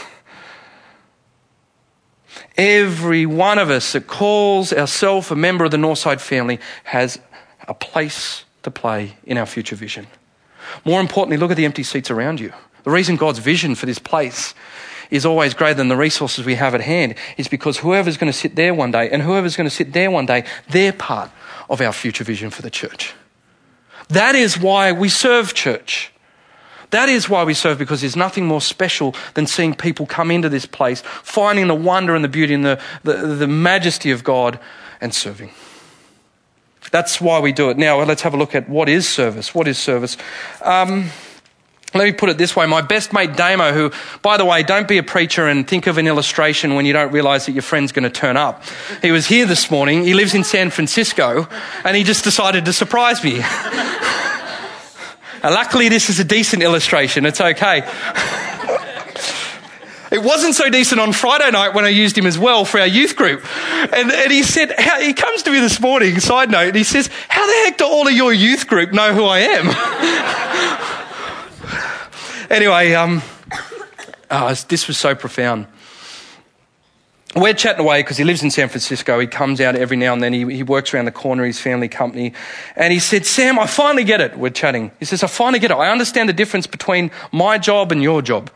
Every 2.57 3.25
one 3.25 3.59
of 3.59 3.69
us 3.69 3.91
that 3.91 4.07
calls 4.07 4.71
ourselves 4.71 5.29
a 5.29 5.35
member 5.35 5.65
of 5.65 5.71
the 5.71 5.77
Northside 5.77 6.21
family 6.21 6.59
has 6.85 7.19
a 7.67 7.73
place 7.73 8.44
to 8.65 8.71
play 8.71 9.15
in 9.25 9.37
our 9.37 9.45
future 9.45 9.75
vision. 9.75 10.07
More 10.83 10.99
importantly, 10.99 11.37
look 11.37 11.51
at 11.51 11.57
the 11.57 11.65
empty 11.65 11.83
seats 11.83 12.11
around 12.11 12.39
you. 12.39 12.53
The 12.83 12.91
reason 12.91 13.15
God's 13.15 13.39
vision 13.39 13.73
for 13.75 13.85
this 13.85 13.99
place 13.99 14.53
is 15.09 15.25
always 15.25 15.53
greater 15.53 15.75
than 15.75 15.87
the 15.87 15.95
resources 15.95 16.45
we 16.45 16.55
have 16.55 16.75
at 16.75 16.81
hand 16.81 17.15
is 17.37 17.47
because 17.47 17.77
whoever's 17.77 18.17
going 18.17 18.31
to 18.31 18.37
sit 18.37 18.55
there 18.55 18.73
one 18.73 18.91
day 18.91 19.09
and 19.09 19.21
whoever's 19.21 19.55
going 19.55 19.69
to 19.69 19.75
sit 19.75 19.93
there 19.93 20.11
one 20.11 20.25
day, 20.25 20.45
they're 20.69 20.93
part 20.93 21.31
of 21.69 21.81
our 21.81 21.93
future 21.93 22.23
vision 22.23 22.49
for 22.49 22.61
the 22.61 22.69
church. 22.69 23.13
That 24.09 24.35
is 24.35 24.59
why 24.59 24.91
we 24.91 25.09
serve 25.09 25.53
church. 25.53 26.11
That 26.91 27.09
is 27.09 27.27
why 27.27 27.43
we 27.43 27.53
serve, 27.53 27.77
because 27.77 28.01
there's 28.01 28.15
nothing 28.15 28.45
more 28.45 28.61
special 28.61 29.15
than 29.33 29.47
seeing 29.47 29.73
people 29.73 30.05
come 30.05 30.29
into 30.29 30.49
this 30.49 30.65
place, 30.65 31.01
finding 31.01 31.67
the 31.67 31.75
wonder 31.75 32.15
and 32.15 32.23
the 32.23 32.29
beauty 32.29 32.53
and 32.53 32.65
the, 32.65 32.79
the, 33.03 33.13
the 33.13 33.47
majesty 33.47 34.11
of 34.11 34.23
God 34.23 34.59
and 35.01 35.13
serving. 35.13 35.51
That's 36.91 37.19
why 37.19 37.39
we 37.39 37.51
do 37.51 37.69
it. 37.69 37.77
Now, 37.77 38.01
let's 38.03 38.21
have 38.21 38.33
a 38.33 38.37
look 38.37 38.55
at 38.55 38.69
what 38.69 38.89
is 38.89 39.07
service. 39.07 39.53
What 39.55 39.67
is 39.67 39.77
service? 39.77 40.17
Um, 40.61 41.09
let 41.95 42.05
me 42.05 42.11
put 42.11 42.29
it 42.29 42.37
this 42.37 42.55
way. 42.55 42.65
My 42.65 42.81
best 42.81 43.13
mate 43.13 43.35
Damo, 43.37 43.71
who, 43.71 43.91
by 44.21 44.35
the 44.37 44.43
way, 44.43 44.63
don't 44.63 44.87
be 44.87 44.97
a 44.97 45.03
preacher 45.03 45.47
and 45.47 45.65
think 45.67 45.87
of 45.87 45.97
an 45.97 46.07
illustration 46.07 46.75
when 46.75 46.85
you 46.85 46.91
don't 46.91 47.13
realize 47.13 47.45
that 47.45 47.53
your 47.53 47.61
friend's 47.61 47.93
going 47.93 48.03
to 48.03 48.09
turn 48.09 48.35
up. 48.35 48.63
He 49.01 49.11
was 49.11 49.27
here 49.27 49.45
this 49.45 49.71
morning. 49.71 50.03
He 50.03 50.13
lives 50.13 50.35
in 50.35 50.43
San 50.43 50.71
Francisco 50.71 51.47
and 51.85 51.95
he 51.95 52.03
just 52.03 52.25
decided 52.25 52.65
to 52.65 52.73
surprise 52.73 53.23
me. 53.23 53.39
luckily, 55.43 55.87
this 55.87 56.09
is 56.09 56.19
a 56.19 56.25
decent 56.25 56.63
illustration. 56.63 57.25
It's 57.25 57.39
okay. 57.39 57.89
It 60.15 60.23
wasn't 60.23 60.55
so 60.55 60.69
decent 60.69 61.01
on 61.01 61.11
Friday 61.11 61.51
night 61.51 61.73
when 61.73 61.83
I 61.83 61.89
used 61.89 62.17
him 62.17 62.25
as 62.25 62.39
well 62.39 62.63
for 62.63 62.79
our 62.79 62.87
youth 62.87 63.17
group. 63.17 63.45
And, 63.93 64.09
and 64.11 64.31
he 64.31 64.43
said, 64.43 64.73
how, 64.77 65.01
he 65.01 65.13
comes 65.13 65.43
to 65.43 65.51
me 65.51 65.59
this 65.59 65.81
morning, 65.81 66.19
side 66.21 66.49
note, 66.49 66.67
and 66.67 66.75
he 66.75 66.85
says, 66.85 67.09
How 67.27 67.45
the 67.45 67.53
heck 67.65 67.77
do 67.77 67.85
all 67.85 68.07
of 68.07 68.13
your 68.13 68.33
youth 68.33 68.65
group 68.65 68.93
know 68.93 69.13
who 69.13 69.25
I 69.25 69.39
am? 69.39 69.67
anyway, 72.49 72.93
um, 72.93 73.21
oh, 74.31 74.53
this 74.69 74.87
was 74.87 74.97
so 74.97 75.15
profound 75.15 75.67
we're 77.35 77.53
chatting 77.53 77.81
away 77.81 78.01
because 78.01 78.15
he 78.15 78.23
lives 78.23 78.43
in 78.43 78.49
San 78.49 78.69
Francisco. 78.69 79.19
He 79.19 79.27
comes 79.27 79.59
out 79.59 79.75
every 79.75 79.97
now 79.97 80.13
and 80.13 80.23
then. 80.23 80.31
He, 80.31 80.45
he 80.55 80.63
works 80.63 80.93
around 80.93 81.05
the 81.05 81.11
corner, 81.11 81.43
his 81.43 81.59
family 81.59 81.89
company. 81.89 82.33
And 82.77 82.93
he 82.93 82.99
said, 82.99 83.25
Sam, 83.25 83.59
I 83.59 83.67
finally 83.67 84.05
get 84.05 84.21
it. 84.21 84.37
We're 84.37 84.51
chatting. 84.51 84.91
He 84.99 85.05
says, 85.05 85.21
I 85.21 85.27
finally 85.27 85.59
get 85.59 85.71
it. 85.71 85.73
I 85.73 85.91
understand 85.91 86.29
the 86.29 86.33
difference 86.33 86.65
between 86.65 87.11
my 87.33 87.57
job 87.57 87.91
and 87.91 88.01
your 88.01 88.21
job. 88.21 88.49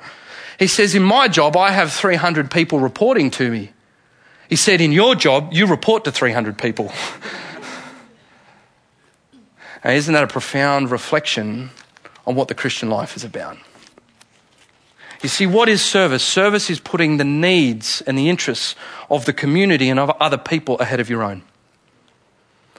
He 0.59 0.67
says, 0.67 0.93
in 0.93 1.03
my 1.03 1.29
job, 1.29 1.55
I 1.55 1.71
have 1.71 1.93
300 1.93 2.51
people 2.51 2.81
reporting 2.81 3.31
to 3.31 3.49
me. 3.49 3.71
He 4.49 4.57
said, 4.57 4.81
in 4.81 4.91
your 4.91 5.15
job, 5.15 5.53
you 5.53 5.65
report 5.65 6.03
to 6.03 6.11
300 6.11 6.57
people. 6.57 6.85
now, 9.85 9.91
isn't 9.91 10.13
that 10.13 10.25
a 10.25 10.27
profound 10.27 10.91
reflection 10.91 11.69
on 12.27 12.35
what 12.35 12.49
the 12.49 12.55
Christian 12.55 12.89
life 12.89 13.15
is 13.15 13.23
about? 13.23 13.57
You 15.23 15.29
see, 15.29 15.45
what 15.45 15.69
is 15.69 15.81
service? 15.81 16.23
Service 16.23 16.69
is 16.69 16.81
putting 16.81 17.17
the 17.17 17.23
needs 17.23 18.01
and 18.01 18.17
the 18.17 18.29
interests 18.29 18.75
of 19.09 19.25
the 19.25 19.33
community 19.33 19.89
and 19.89 19.99
of 19.99 20.09
other 20.19 20.37
people 20.37 20.77
ahead 20.79 20.99
of 20.99 21.09
your 21.09 21.23
own. 21.23 21.43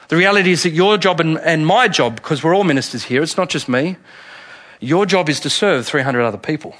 The 0.09 0.17
reality 0.17 0.51
is 0.51 0.65
that 0.65 0.71
your 0.71 0.99
job 0.99 1.21
and, 1.21 1.39
and 1.39 1.67
my 1.67 1.89
job, 1.89 2.17
because 2.17 2.43
we're 2.43 2.55
all 2.55 2.65
ministers 2.65 3.05
here, 3.05 3.23
it's 3.23 3.39
not 3.39 3.49
just 3.49 3.71
me, 3.71 3.97
your 4.81 5.07
job 5.07 5.31
is 5.31 5.41
to 5.41 5.51
serve 5.51 5.87
300 5.87 6.23
other 6.23 6.39
people. 6.39 6.75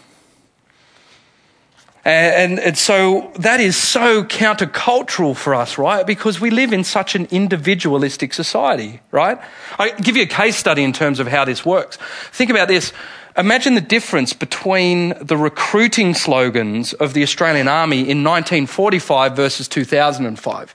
And, 2.03 2.59
and, 2.59 2.79
so 2.79 3.31
that 3.37 3.61
is 3.61 3.77
so 3.77 4.25
countercultural 4.25 5.37
for 5.37 5.55
us, 5.55 5.77
right? 5.77 6.07
Because 6.07 6.41
we 6.41 6.49
live 6.49 6.73
in 6.73 6.83
such 6.83 7.15
an 7.15 7.27
individualistic 7.31 8.33
society, 8.33 9.01
right? 9.11 9.39
I 9.79 9.91
give 9.91 10.17
you 10.17 10.23
a 10.23 10.27
case 10.27 10.57
study 10.57 10.83
in 10.83 10.95
terms 10.95 11.21
of 11.21 11.27
how 11.27 11.45
this 11.45 11.63
works. 11.65 11.99
Think 12.33 12.51
about 12.51 12.69
this. 12.69 12.95
Imagine 13.37 13.75
the 13.75 13.83
difference 13.83 14.33
between 14.33 15.13
the 15.21 15.37
recruiting 15.37 16.15
slogans 16.15 16.95
of 16.95 17.13
the 17.13 17.23
Australian 17.23 17.69
Army 17.69 17.99
in 17.99 18.25
1945 18.25 19.37
versus 19.37 19.69
2005. 19.69 20.75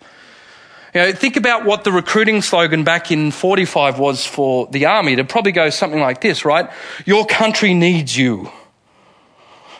You 0.93 1.01
know, 1.01 1.11
think 1.11 1.37
about 1.37 1.65
what 1.65 1.83
the 1.83 1.91
recruiting 1.91 2.43
slogan 2.43 2.83
back 2.83 3.11
in 3.11 3.31
45 3.31 3.97
was 3.97 4.25
for 4.25 4.67
the 4.67 4.85
army. 4.85 5.13
It'd 5.13 5.27
probably 5.27 5.51
go 5.51 5.71
something 5.71 5.99
like 5.99 6.21
this, 6.21 6.45
right? 6.45 6.69
Your 7.05 7.25
country 7.25 7.73
needs 7.73 8.15
you. 8.15 8.51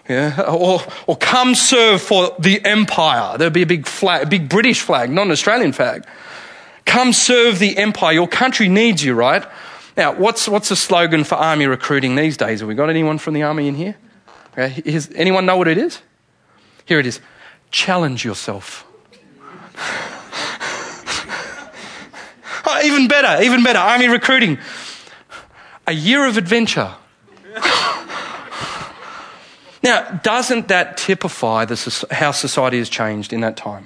Yeah, 0.08 0.40
or, 0.48 0.82
or 1.08 1.18
come 1.18 1.56
serve 1.56 2.02
for 2.02 2.36
the 2.38 2.64
empire. 2.64 3.38
There'd 3.38 3.54
be 3.54 3.64
a 3.64 3.68
big 3.68 3.88
flag, 3.88 4.24
a 4.24 4.28
big 4.28 4.48
British 4.50 4.82
flag, 4.82 5.10
not 5.10 5.26
an 5.26 5.32
Australian 5.32 5.74
flag. 5.74 6.06
Come 6.86 7.12
serve 7.12 7.58
the 7.58 7.78
empire. 7.78 8.14
Your 8.14 8.28
country 8.28 8.70
needs 8.70 9.04
you, 9.04 9.16
right? 9.16 9.44
Now, 9.98 10.14
what's, 10.14 10.48
what's 10.48 10.70
the 10.70 10.76
slogan 10.76 11.24
for 11.24 11.36
army 11.36 11.66
recruiting 11.66 12.16
these 12.16 12.38
days? 12.38 12.60
Have 12.60 12.70
we 12.70 12.76
got 12.76 12.90
anyone 12.90 13.18
from 13.18 13.34
the 13.34 13.42
army 13.42 13.68
in 13.68 13.76
here? 13.76 13.96
Okay. 14.58 14.84
Anyone 15.16 15.46
know 15.46 15.58
what 15.58 15.68
it 15.68 15.78
is? 15.78 16.02
Here 16.86 17.00
it 17.00 17.08
is. 17.08 17.20
Challenge 17.72 18.24
yourself. 18.24 18.86
oh, 22.66 22.82
even 22.84 23.08
better, 23.08 23.42
even 23.44 23.64
better. 23.64 23.80
Army 23.80 24.08
recruiting. 24.08 24.60
A 25.88 25.94
year 25.94 26.28
of 26.28 26.38
adventure. 26.38 26.94
Now, 29.86 30.20
doesn't 30.24 30.70
that 30.70 30.98
typify 30.98 31.66
the, 31.66 32.08
how 32.10 32.32
society 32.32 32.80
has 32.80 32.90
changed 32.90 33.32
in 33.32 33.42
that 33.42 33.56
time? 33.56 33.86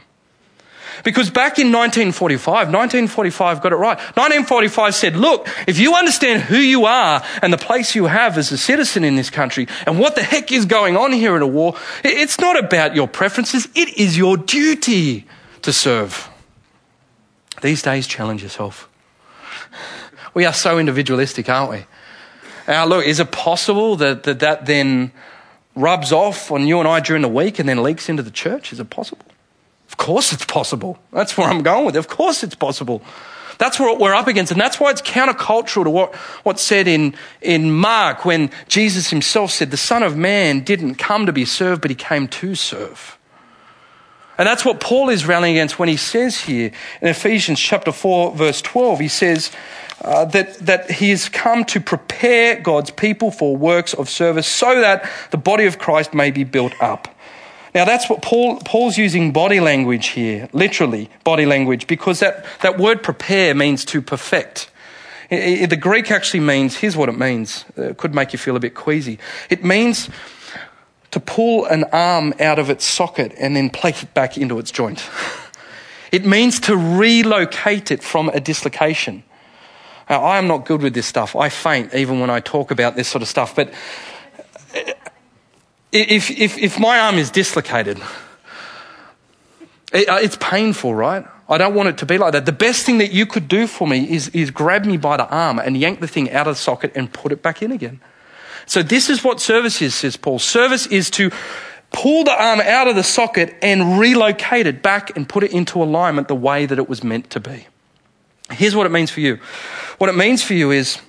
Because 1.03 1.29
back 1.29 1.59
in 1.59 1.73
1945, 1.73 2.69
1945 2.69 3.61
got 3.61 3.73
it 3.73 3.75
right. 3.75 3.97
1945 3.97 4.95
said, 4.95 5.15
look, 5.17 5.47
if 5.67 5.77
you 5.77 5.95
understand 5.95 6.43
who 6.43 6.55
you 6.55 6.85
are 6.85 7.21
and 7.41 7.51
the 7.51 7.57
place 7.57 7.95
you 7.95 8.05
have 8.05 8.37
as 8.37 8.49
a 8.53 8.57
citizen 8.57 9.03
in 9.03 9.17
this 9.17 9.29
country 9.29 9.67
and 9.85 9.99
what 9.99 10.15
the 10.15 10.23
heck 10.23 10.53
is 10.53 10.65
going 10.65 10.95
on 10.95 11.11
here 11.11 11.35
in 11.35 11.41
a 11.41 11.47
war, 11.47 11.75
it's 12.03 12.39
not 12.39 12.57
about 12.57 12.95
your 12.95 13.07
preferences. 13.07 13.67
It 13.75 13.97
is 13.97 14.17
your 14.17 14.37
duty 14.37 15.25
to 15.63 15.73
serve. 15.73 16.29
These 17.61 17.81
days, 17.81 18.07
challenge 18.07 18.41
yourself. 18.41 18.89
We 20.33 20.45
are 20.45 20.53
so 20.53 20.79
individualistic, 20.79 21.49
aren't 21.49 21.71
we? 21.71 21.85
Now, 22.69 22.85
look, 22.85 23.05
is 23.05 23.19
it 23.19 23.33
possible 23.33 23.97
that 23.97 24.23
that, 24.23 24.39
that 24.39 24.65
then 24.65 25.11
rubs 25.75 26.11
off 26.11 26.51
on 26.51 26.67
you 26.67 26.79
and 26.79 26.87
I 26.87 26.99
during 26.99 27.21
the 27.21 27.29
week 27.29 27.59
and 27.59 27.67
then 27.67 27.83
leaks 27.83 28.09
into 28.09 28.23
the 28.23 28.31
church? 28.31 28.73
Is 28.73 28.79
it 28.79 28.89
possible? 28.89 29.25
Of 29.87 29.97
course 29.97 30.33
it's 30.33 30.45
possible. 30.45 30.97
That's 31.11 31.37
where 31.37 31.47
I'm 31.47 31.63
going 31.63 31.85
with 31.85 31.95
it. 31.95 31.99
Of 31.99 32.07
course 32.07 32.43
it's 32.43 32.55
possible. 32.55 33.01
That's 33.59 33.77
what 33.77 33.99
we're 33.99 34.15
up 34.15 34.27
against. 34.27 34.51
And 34.51 34.59
that's 34.59 34.79
why 34.79 34.89
it's 34.89 35.01
countercultural 35.01 35.83
to 35.83 35.89
what, 35.89 36.15
what's 36.43 36.61
said 36.61 36.87
in, 36.87 37.13
in 37.41 37.71
Mark 37.71 38.23
when 38.23 38.49
Jesus 38.69 39.09
himself 39.09 39.51
said, 39.51 39.69
The 39.69 39.77
Son 39.77 40.01
of 40.01 40.15
Man 40.15 40.61
didn't 40.61 40.95
come 40.95 41.25
to 41.25 41.33
be 41.33 41.43
served, 41.45 41.81
but 41.81 41.91
he 41.91 41.95
came 41.95 42.27
to 42.29 42.55
serve. 42.55 43.18
And 44.39 44.47
that's 44.47 44.63
what 44.63 44.79
Paul 44.79 45.09
is 45.09 45.25
rallying 45.25 45.57
against 45.57 45.77
when 45.77 45.89
he 45.89 45.97
says 45.97 46.39
here 46.39 46.71
in 47.01 47.07
Ephesians 47.09 47.59
chapter 47.59 47.91
4, 47.91 48.35
verse 48.35 48.61
12, 48.61 48.99
he 49.01 49.07
says 49.09 49.51
uh, 50.01 50.23
that, 50.25 50.53
that 50.59 50.89
he 50.89 51.09
has 51.09 51.27
come 51.27 51.65
to 51.65 51.81
prepare 51.81 52.57
God's 52.57 52.89
people 52.89 53.31
for 53.31 53.57
works 53.57 53.93
of 53.93 54.09
service 54.09 54.47
so 54.47 54.79
that 54.79 55.07
the 55.31 55.37
body 55.37 55.65
of 55.65 55.77
Christ 55.77 56.13
may 56.13 56.31
be 56.31 56.45
built 56.45 56.71
up. 56.81 57.13
Now, 57.75 57.83
that's 57.83 58.09
what 58.09 58.21
Paul, 58.21 58.61
Paul's 58.61 58.97
using 58.97 59.33
body 59.33 59.59
language 59.59 60.07
here, 60.07 60.47
literally 60.53 61.09
body 61.25 61.45
language, 61.45 61.85
because 61.85 62.21
that, 62.21 62.45
that 62.61 62.79
word 62.79 63.03
prepare 63.03 63.53
means 63.53 63.83
to 63.85 64.01
perfect. 64.01 64.71
It, 65.29 65.63
it, 65.63 65.69
the 65.69 65.75
Greek 65.75 66.11
actually 66.11 66.39
means, 66.39 66.77
here's 66.77 66.95
what 66.95 67.09
it 67.09 67.17
means. 67.17 67.65
It 67.75 67.97
could 67.97 68.15
make 68.15 68.31
you 68.31 68.39
feel 68.39 68.55
a 68.55 68.59
bit 68.61 68.73
queasy. 68.73 69.19
It 69.49 69.65
means 69.65 70.09
to 71.11 71.19
pull 71.19 71.65
an 71.65 71.83
arm 71.85 72.33
out 72.39 72.59
of 72.59 72.69
its 72.69 72.85
socket 72.85 73.33
and 73.39 73.55
then 73.55 73.69
place 73.69 74.03
it 74.03 74.13
back 74.13 74.37
into 74.37 74.59
its 74.59 74.71
joint. 74.71 75.07
It 76.11 76.25
means 76.25 76.59
to 76.61 76.75
relocate 76.75 77.91
it 77.91 78.01
from 78.01 78.29
a 78.29 78.39
dislocation. 78.39 79.23
Now, 80.09 80.23
I 80.23 80.39
am 80.39 80.47
not 80.47 80.65
good 80.65 80.81
with 80.81 80.95
this 80.95 81.05
stuff. 81.05 81.35
I 81.35 81.49
faint 81.49 81.93
even 81.93 82.19
when 82.19 82.31
I 82.31 82.39
talk 82.39 82.71
about 82.71 82.95
this 82.95 83.07
sort 83.07 83.21
of 83.21 83.27
stuff. 83.27 83.55
But 83.55 83.71
if, 85.91 86.31
if, 86.31 86.57
if 86.57 86.79
my 86.79 86.99
arm 86.99 87.15
is 87.15 87.29
dislocated, 87.29 88.01
it, 89.93 90.09
uh, 90.09 90.17
it's 90.19 90.37
painful, 90.39 90.95
right? 90.95 91.25
I 91.47 91.57
don't 91.57 91.75
want 91.75 91.89
it 91.89 91.97
to 91.99 92.05
be 92.05 92.17
like 92.17 92.33
that. 92.33 92.45
The 92.45 92.51
best 92.51 92.85
thing 92.85 92.99
that 92.99 93.11
you 93.11 93.25
could 93.25 93.47
do 93.47 93.67
for 93.67 93.87
me 93.87 94.09
is, 94.09 94.29
is 94.29 94.51
grab 94.51 94.85
me 94.85 94.97
by 94.97 95.17
the 95.17 95.27
arm 95.27 95.59
and 95.59 95.77
yank 95.77 95.99
the 95.99 96.07
thing 96.07 96.31
out 96.31 96.47
of 96.47 96.55
the 96.55 96.61
socket 96.61 96.91
and 96.95 97.11
put 97.11 97.31
it 97.31 97.41
back 97.41 97.61
in 97.61 97.71
again. 97.71 97.99
So 98.69 98.83
this 98.83 99.09
is 99.09 99.23
what 99.23 99.41
service 99.41 99.81
is, 99.81 99.95
says 99.95 100.15
Paul. 100.15 100.37
Service 100.37 100.85
is 100.85 101.09
to 101.11 101.31
pull 101.91 102.23
the 102.23 102.31
arm 102.31 102.61
out 102.61 102.87
of 102.87 102.95
the 102.95 103.03
socket 103.03 103.55
and 103.63 103.99
relocate 103.99 104.67
it 104.67 104.83
back 104.83 105.17
and 105.17 105.27
put 105.27 105.43
it 105.43 105.51
into 105.51 105.81
alignment 105.81 106.27
the 106.27 106.35
way 106.35 106.67
that 106.67 106.77
it 106.77 106.87
was 106.87 107.03
meant 107.03 107.31
to 107.31 107.39
be. 107.39 107.65
Here's 108.51 108.75
what 108.75 108.85
it 108.85 108.91
means 108.91 109.09
for 109.09 109.21
you. 109.21 109.39
What 109.97 110.11
it 110.11 110.15
means 110.15 110.43
for 110.43 110.53
you 110.53 110.69
is 110.69 110.99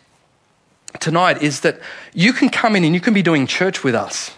tonight 1.01 1.43
is 1.43 1.61
that 1.61 1.79
you 2.15 2.33
can 2.33 2.49
come 2.49 2.77
in 2.77 2.85
and 2.85 2.95
you 2.95 3.01
can 3.01 3.13
be 3.13 3.21
doing 3.21 3.47
church 3.47 3.85
with 3.85 3.95
us. 3.95 4.31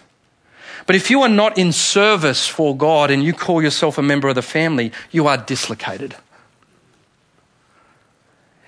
But 0.85 0.97
if 0.97 1.09
you 1.09 1.21
are 1.21 1.29
not 1.29 1.57
in 1.57 1.71
service 1.71 2.45
for 2.45 2.75
God 2.75 3.09
and 3.09 3.23
you 3.23 3.31
call 3.31 3.63
yourself 3.63 3.97
a 3.97 4.01
member 4.01 4.27
of 4.27 4.35
the 4.35 4.41
family, 4.41 4.91
you 5.11 5.27
are 5.27 5.37
dislocated. 5.37 6.17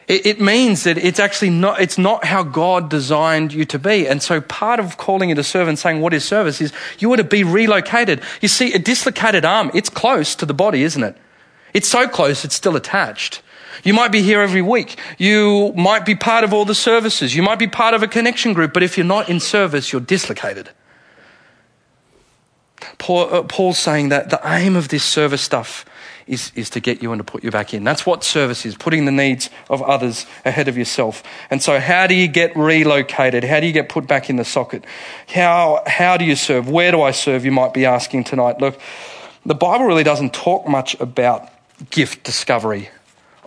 It, 0.07 0.25
it 0.25 0.41
means 0.41 0.83
that 0.83 0.97
it's 0.97 1.19
actually 1.19 1.49
not, 1.49 1.81
it's 1.81 1.97
not 1.97 2.25
how 2.25 2.43
God 2.43 2.89
designed 2.89 3.53
you 3.53 3.65
to 3.65 3.79
be. 3.79 4.07
And 4.07 4.21
so 4.21 4.41
part 4.41 4.79
of 4.79 4.97
calling 4.97 5.29
it 5.29 5.37
a 5.37 5.43
servant, 5.43 5.79
saying 5.79 6.01
what 6.01 6.13
is 6.13 6.23
service, 6.23 6.61
is 6.61 6.71
you 6.99 7.11
are 7.13 7.17
to 7.17 7.23
be 7.23 7.43
relocated. 7.43 8.21
You 8.41 8.47
see, 8.47 8.73
a 8.73 8.79
dislocated 8.79 9.45
arm, 9.45 9.71
it's 9.73 9.89
close 9.89 10.35
to 10.35 10.45
the 10.45 10.53
body, 10.53 10.83
isn't 10.83 11.03
it? 11.03 11.17
It's 11.73 11.87
so 11.87 12.07
close, 12.07 12.45
it's 12.45 12.55
still 12.55 12.75
attached. 12.75 13.41
You 13.83 13.93
might 13.93 14.11
be 14.11 14.21
here 14.21 14.41
every 14.41 14.61
week. 14.61 14.97
You 15.17 15.73
might 15.75 16.05
be 16.05 16.15
part 16.15 16.43
of 16.43 16.53
all 16.53 16.65
the 16.65 16.75
services. 16.75 17.35
You 17.35 17.43
might 17.43 17.59
be 17.59 17.67
part 17.67 17.93
of 17.93 18.01
a 18.01 18.07
connection 18.07 18.53
group, 18.53 18.73
but 18.73 18.83
if 18.83 18.97
you're 18.97 19.05
not 19.05 19.29
in 19.29 19.39
service, 19.39 19.91
you're 19.91 20.01
dislocated. 20.01 20.69
Paul, 22.97 23.33
uh, 23.33 23.43
Paul's 23.43 23.77
saying 23.77 24.09
that 24.09 24.29
the 24.29 24.39
aim 24.43 24.75
of 24.75 24.87
this 24.89 25.03
service 25.03 25.41
stuff 25.41 25.85
is, 26.27 26.51
is 26.55 26.69
to 26.71 26.79
get 26.79 27.03
you 27.03 27.11
and 27.11 27.19
to 27.19 27.23
put 27.23 27.43
you 27.43 27.51
back 27.51 27.73
in. 27.73 27.83
That's 27.83 28.05
what 28.05 28.23
service 28.23 28.65
is, 28.65 28.75
putting 28.75 29.05
the 29.05 29.11
needs 29.11 29.49
of 29.69 29.81
others 29.81 30.25
ahead 30.43 30.67
of 30.67 30.77
yourself. 30.77 31.23
And 31.49 31.61
so, 31.61 31.79
how 31.79 32.07
do 32.07 32.15
you 32.15 32.27
get 32.27 32.55
relocated? 32.55 33.43
How 33.43 33.59
do 33.59 33.67
you 33.67 33.73
get 33.73 33.89
put 33.89 34.07
back 34.07 34.29
in 34.29 34.35
the 34.35 34.45
socket? 34.45 34.83
How, 35.27 35.83
how 35.85 36.17
do 36.17 36.25
you 36.25 36.35
serve? 36.35 36.69
Where 36.69 36.91
do 36.91 37.01
I 37.01 37.11
serve? 37.11 37.45
You 37.45 37.51
might 37.51 37.73
be 37.73 37.85
asking 37.85 38.23
tonight. 38.23 38.59
Look, 38.59 38.79
the 39.45 39.55
Bible 39.55 39.85
really 39.85 40.03
doesn't 40.03 40.33
talk 40.33 40.67
much 40.67 40.99
about 40.99 41.49
gift 41.91 42.23
discovery. 42.23 42.89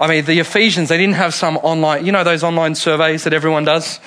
I 0.01 0.07
mean, 0.07 0.25
the 0.25 0.39
Ephesians, 0.39 0.91
they 0.91 0.99
didn't 0.99 1.17
have 1.17 1.35
some 1.35 1.57
online, 1.59 2.07
you 2.07 2.13
know, 2.13 2.23
those 2.23 2.45
online 2.45 2.77
surveys 2.77 3.25
that 3.25 3.33
everyone 3.33 3.65
does? 3.65 3.99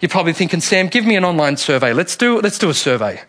You're 0.00 0.08
probably 0.08 0.32
thinking, 0.32 0.60
Sam, 0.60 0.88
give 0.88 1.04
me 1.04 1.16
an 1.16 1.24
online 1.24 1.56
survey. 1.56 1.92
Let's 1.92 2.16
do, 2.16 2.40
let's 2.40 2.58
do 2.58 2.70
a 2.70 2.74
survey. 2.74 3.20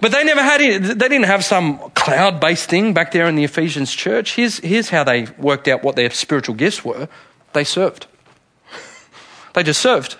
But 0.00 0.12
they 0.12 0.24
never 0.24 0.42
had. 0.42 0.60
They 0.60 1.08
didn't 1.08 1.24
have 1.24 1.44
some 1.44 1.78
cloud 1.90 2.40
based 2.40 2.68
thing 2.68 2.94
back 2.94 3.12
there 3.12 3.26
in 3.26 3.36
the 3.36 3.44
Ephesians 3.44 3.92
church. 3.92 4.34
Here's, 4.34 4.58
here's 4.58 4.90
how 4.90 5.04
they 5.04 5.26
worked 5.38 5.68
out 5.68 5.82
what 5.82 5.96
their 5.96 6.10
spiritual 6.10 6.54
gifts 6.54 6.84
were 6.84 7.08
they 7.54 7.64
served. 7.64 8.06
They 9.54 9.62
just 9.62 9.80
served. 9.80 10.16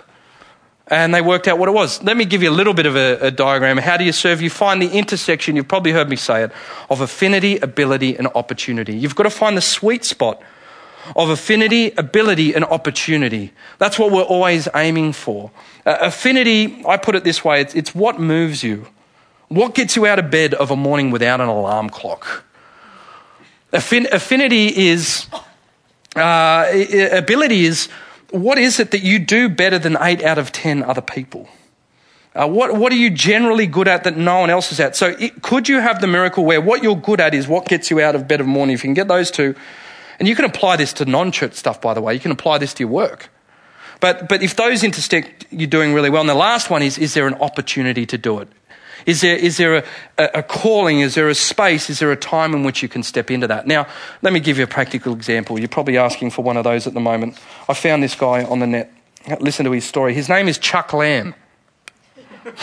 And 0.87 1.13
they 1.13 1.21
worked 1.21 1.47
out 1.47 1.57
what 1.57 1.67
it 1.67 1.73
was. 1.73 2.01
Let 2.03 2.15
me 2.15 2.25
give 2.25 2.41
you 2.43 2.49
a 2.49 2.53
little 2.53 2.73
bit 2.73 2.85
of 2.85 2.95
a, 2.95 3.17
a 3.27 3.31
diagram. 3.31 3.77
How 3.77 3.97
do 3.97 4.03
you 4.03 4.11
serve? 4.11 4.41
You 4.41 4.49
find 4.49 4.81
the 4.81 4.91
intersection, 4.91 5.55
you've 5.55 5.67
probably 5.67 5.91
heard 5.91 6.09
me 6.09 6.15
say 6.15 6.43
it, 6.43 6.51
of 6.89 7.01
affinity, 7.01 7.57
ability, 7.57 8.15
and 8.17 8.27
opportunity. 8.27 8.95
You've 8.95 9.15
got 9.15 9.23
to 9.23 9.29
find 9.29 9.57
the 9.57 9.61
sweet 9.61 10.05
spot 10.05 10.41
of 11.15 11.29
affinity, 11.29 11.91
ability, 11.97 12.53
and 12.53 12.63
opportunity. 12.65 13.51
That's 13.77 13.99
what 13.99 14.11
we're 14.11 14.23
always 14.23 14.67
aiming 14.75 15.13
for. 15.13 15.51
Uh, 15.85 15.97
affinity, 16.01 16.83
I 16.87 16.97
put 16.97 17.15
it 17.15 17.23
this 17.23 17.43
way 17.43 17.61
it's, 17.61 17.75
it's 17.75 17.93
what 17.93 18.19
moves 18.19 18.63
you. 18.63 18.87
What 19.47 19.75
gets 19.75 19.95
you 19.95 20.05
out 20.05 20.19
of 20.19 20.31
bed 20.31 20.53
of 20.53 20.71
a 20.71 20.75
morning 20.75 21.11
without 21.11 21.39
an 21.39 21.47
alarm 21.47 21.89
clock? 21.89 22.43
Affin- 23.71 24.11
affinity 24.11 24.67
is, 24.67 25.27
uh, 26.15 26.67
ability 27.11 27.65
is 27.65 27.87
what 28.31 28.57
is 28.57 28.79
it 28.79 28.91
that 28.91 29.01
you 29.01 29.19
do 29.19 29.49
better 29.49 29.77
than 29.77 29.97
eight 30.01 30.23
out 30.23 30.37
of 30.37 30.51
ten 30.51 30.81
other 30.83 31.01
people? 31.01 31.47
Uh, 32.33 32.47
what, 32.47 32.75
what 32.75 32.91
are 32.91 32.97
you 32.97 33.09
generally 33.09 33.65
good 33.65 33.87
at 33.87 34.03
that 34.03 34.17
no 34.17 34.39
one 34.39 34.49
else 34.49 34.71
is 34.71 34.79
at? 34.79 34.95
So, 34.95 35.15
it, 35.19 35.41
could 35.41 35.69
you 35.69 35.79
have 35.79 36.01
the 36.01 36.07
miracle 36.07 36.43
where 36.43 36.59
what 36.59 36.83
you're 36.83 36.97
good 36.97 37.21
at 37.21 37.33
is 37.33 37.47
what 37.47 37.65
gets 37.65 37.89
you 37.89 38.01
out 38.01 38.13
of 38.13 38.27
bed 38.27 38.41
of 38.41 38.47
morning? 38.47 38.73
If 38.73 38.83
you 38.83 38.89
can 38.89 38.93
get 38.93 39.07
those 39.07 39.31
two, 39.31 39.55
and 40.19 40.27
you 40.27 40.35
can 40.35 40.43
apply 40.43 40.75
this 40.75 40.91
to 40.93 41.05
non 41.05 41.31
church 41.31 41.53
stuff, 41.53 41.79
by 41.79 41.93
the 41.93 42.01
way, 42.01 42.13
you 42.13 42.19
can 42.19 42.31
apply 42.31 42.57
this 42.57 42.73
to 42.73 42.83
your 42.83 42.89
work. 42.89 43.29
But, 44.01 44.27
but 44.27 44.43
if 44.43 44.55
those 44.55 44.83
intersect, 44.83 45.45
you're 45.49 45.67
doing 45.67 45.93
really 45.93 46.09
well. 46.09 46.21
And 46.21 46.29
the 46.29 46.35
last 46.35 46.69
one 46.69 46.81
is 46.81 46.97
is 46.97 47.13
there 47.13 47.27
an 47.27 47.35
opportunity 47.35 48.05
to 48.07 48.17
do 48.17 48.39
it? 48.39 48.49
Is 49.05 49.21
there, 49.21 49.35
is 49.35 49.57
there 49.57 49.77
a, 50.17 50.29
a, 50.35 50.43
calling? 50.43 51.01
Is 51.01 51.15
there 51.15 51.29
a 51.29 51.35
space? 51.35 51.89
Is 51.89 51.99
there 51.99 52.11
a 52.11 52.15
time 52.15 52.53
in 52.53 52.63
which 52.63 52.81
you 52.81 52.89
can 52.89 53.03
step 53.03 53.29
into 53.29 53.47
that? 53.47 53.67
Now, 53.67 53.87
let 54.21 54.33
me 54.33 54.39
give 54.39 54.57
you 54.57 54.63
a 54.63 54.67
practical 54.67 55.13
example. 55.13 55.59
You're 55.59 55.67
probably 55.67 55.97
asking 55.97 56.31
for 56.31 56.43
one 56.43 56.57
of 56.57 56.63
those 56.63 56.87
at 56.87 56.93
the 56.93 56.99
moment. 56.99 57.37
I 57.69 57.73
found 57.73 58.01
this 58.01 58.15
guy 58.15 58.43
on 58.43 58.59
the 58.59 58.67
net. 58.67 58.91
Listen 59.39 59.65
to 59.65 59.71
his 59.71 59.85
story. 59.85 60.13
His 60.13 60.29
name 60.29 60.47
is 60.47 60.57
Chuck 60.57 60.93
Lamb. 60.93 61.35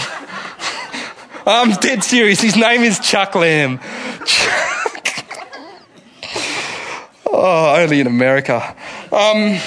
I'm 1.47 1.73
dead 1.81 2.05
serious. 2.05 2.41
His 2.41 2.57
name 2.57 2.83
is 2.83 3.01
Chuck 3.01 3.35
Lamb. 3.35 3.81
oh, 7.27 7.75
only 7.81 8.01
in 8.01 8.07
America. 8.07 8.77
Um, 9.11 9.59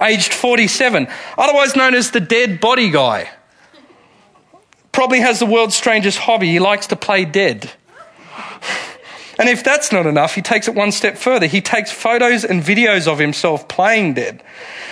aged 0.00 0.34
47, 0.34 1.08
otherwise 1.38 1.76
known 1.76 1.94
as 1.94 2.10
the 2.10 2.20
dead 2.20 2.60
body 2.60 2.90
guy 2.90 3.30
probably 5.00 5.20
has 5.20 5.38
the 5.38 5.46
world's 5.46 5.74
strangest 5.74 6.18
hobby. 6.18 6.48
He 6.48 6.58
likes 6.58 6.88
to 6.88 6.94
play 6.94 7.24
dead. 7.24 7.70
And 9.38 9.48
if 9.48 9.64
that's 9.64 9.90
not 9.90 10.04
enough, 10.04 10.34
he 10.34 10.42
takes 10.42 10.68
it 10.68 10.74
one 10.74 10.92
step 10.92 11.16
further. 11.16 11.46
He 11.46 11.62
takes 11.62 11.90
photos 11.90 12.44
and 12.44 12.62
videos 12.62 13.08
of 13.08 13.18
himself 13.18 13.66
playing 13.66 14.12
dead 14.12 14.42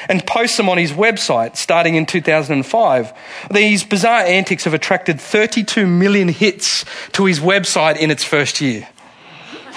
and 0.09 0.27
posts 0.27 0.57
them 0.57 0.71
on 0.71 0.79
his 0.79 0.93
website 0.93 1.59
starting 1.59 1.95
in 1.95 2.07
2005. 2.07 3.13
These 3.51 3.85
bizarre 3.85 4.23
antics 4.23 4.65
have 4.65 4.73
attracted 4.73 5.21
32 5.21 5.87
million 5.87 6.29
hits 6.29 6.87
to 7.13 7.27
his 7.27 7.41
website 7.41 7.99
in 7.99 8.11
its 8.11 8.25
first 8.25 8.63
year. 8.63 8.89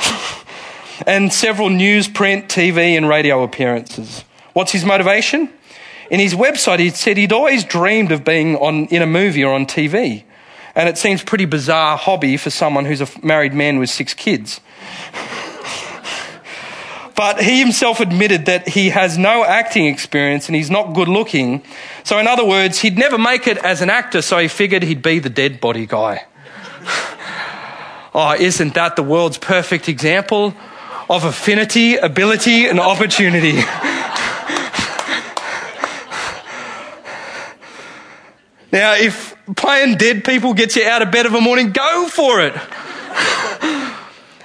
and 1.05 1.33
several 1.33 1.67
news, 1.67 2.07
print, 2.07 2.47
TV, 2.47 2.95
and 2.95 3.09
radio 3.09 3.43
appearances. 3.43 4.23
What's 4.53 4.71
his 4.71 4.85
motivation? 4.85 5.49
In 6.11 6.19
his 6.19 6.33
website, 6.33 6.79
he 6.79 6.89
said 6.89 7.15
he'd 7.15 7.31
always 7.31 7.63
dreamed 7.63 8.11
of 8.11 8.25
being 8.25 8.57
on, 8.57 8.87
in 8.87 9.01
a 9.01 9.07
movie 9.07 9.45
or 9.45 9.53
on 9.53 9.65
TV. 9.65 10.25
And 10.75 10.89
it 10.89 10.97
seems 10.97 11.23
pretty 11.23 11.45
bizarre 11.45 11.95
hobby 11.95 12.35
for 12.35 12.49
someone 12.49 12.83
who's 12.83 12.99
a 12.99 13.07
married 13.23 13.53
man 13.53 13.79
with 13.79 13.89
six 13.89 14.13
kids. 14.13 14.59
but 17.15 17.41
he 17.41 17.59
himself 17.59 18.01
admitted 18.01 18.45
that 18.47 18.67
he 18.67 18.89
has 18.89 19.17
no 19.17 19.45
acting 19.45 19.85
experience 19.85 20.47
and 20.47 20.55
he's 20.55 20.69
not 20.69 20.93
good 20.93 21.07
looking. 21.07 21.63
So, 22.03 22.19
in 22.19 22.27
other 22.27 22.45
words, 22.45 22.79
he'd 22.79 22.97
never 22.97 23.17
make 23.17 23.47
it 23.47 23.57
as 23.59 23.81
an 23.81 23.89
actor, 23.89 24.21
so 24.21 24.37
he 24.37 24.49
figured 24.49 24.83
he'd 24.83 25.01
be 25.01 25.19
the 25.19 25.29
dead 25.29 25.61
body 25.61 25.85
guy. 25.85 26.25
oh, 28.13 28.35
isn't 28.37 28.73
that 28.73 28.97
the 28.97 29.03
world's 29.03 29.37
perfect 29.37 29.87
example 29.87 30.53
of 31.09 31.23
affinity, 31.23 31.95
ability, 31.95 32.65
and 32.65 32.81
opportunity? 32.81 33.61
Now, 38.71 38.93
if 38.93 39.35
playing 39.55 39.97
dead 39.97 40.23
people 40.23 40.53
gets 40.53 40.75
you 40.75 40.85
out 40.85 41.01
of 41.01 41.11
bed 41.11 41.25
of 41.25 41.33
a 41.33 41.41
morning, 41.41 41.71
go 41.71 42.07
for 42.07 42.39
it. 42.39 42.53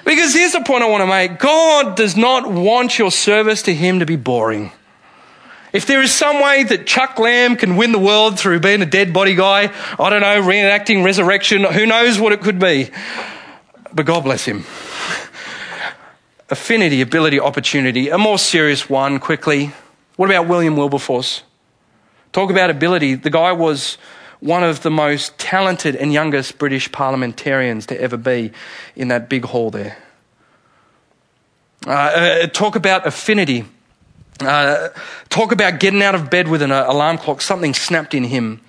because 0.05 0.35
here's 0.35 0.53
the 0.53 0.62
point 0.67 0.83
I 0.83 0.89
want 0.89 1.03
to 1.03 1.07
make 1.07 1.39
God 1.39 1.97
does 1.97 2.17
not 2.17 2.51
want 2.51 2.99
your 2.99 3.12
service 3.12 3.62
to 3.62 3.75
Him 3.75 4.01
to 4.01 4.07
be 4.07 4.17
boring. 4.17 4.73
If 5.73 5.87
there 5.87 6.01
is 6.01 6.12
some 6.12 6.41
way 6.43 6.62
that 6.65 6.87
Chuck 6.87 7.19
Lamb 7.19 7.57
can 7.57 7.77
win 7.77 7.93
the 7.93 7.99
world 7.99 8.39
through 8.39 8.61
being 8.61 8.83
a 8.83 8.87
dead 8.87 9.12
body 9.12 9.35
guy, 9.35 9.73
I 9.99 10.11
don't 10.11 10.23
know, 10.23 10.41
reenacting 10.41 11.05
resurrection, 11.05 11.65
who 11.65 11.87
knows 11.87 12.19
what 12.19 12.33
it 12.33 12.41
could 12.41 12.59
be. 12.59 12.91
But 13.93 14.07
God 14.07 14.25
bless 14.25 14.45
him. 14.45 14.65
Affinity, 16.49 17.01
ability, 17.01 17.39
opportunity. 17.39 18.09
A 18.09 18.19
more 18.19 18.39
serious 18.39 18.89
one, 18.89 19.19
quickly. 19.19 19.73
What 20.17 20.31
about 20.31 20.49
William 20.49 20.77
Wilberforce? 20.77 21.43
Talk 22.33 22.51
about 22.51 22.71
ability. 22.71 23.15
The 23.15 23.31
guy 23.31 23.53
was 23.53 23.99
one 24.41 24.62
of 24.62 24.83
the 24.83 24.91
most 24.91 25.39
talented 25.39 25.97
and 25.97 26.12
youngest 26.12 26.59
British 26.59 26.91
parliamentarians 26.93 27.87
to 27.87 28.01
ever 28.01 28.17
be 28.17 28.53
in 28.95 29.09
that 29.09 29.29
big 29.29 29.45
hall 29.45 29.71
there. 29.71 29.99
Uh, 31.87 31.91
uh, 31.91 32.47
talk 32.49 32.77
about 32.77 33.07
affinity. 33.07 33.65
Uh, 34.41 34.89
talk 35.29 35.53
about 35.53 35.81
getting 35.81 36.03
out 36.03 36.15
of 36.15 36.31
bed 36.31 36.49
with 36.49 36.62
an 36.62 36.73
alarm 36.73 37.17
clock. 37.17 37.41
Something 37.41 37.75
snapped 37.75 38.15
in 38.15 38.25
him. 38.25 38.61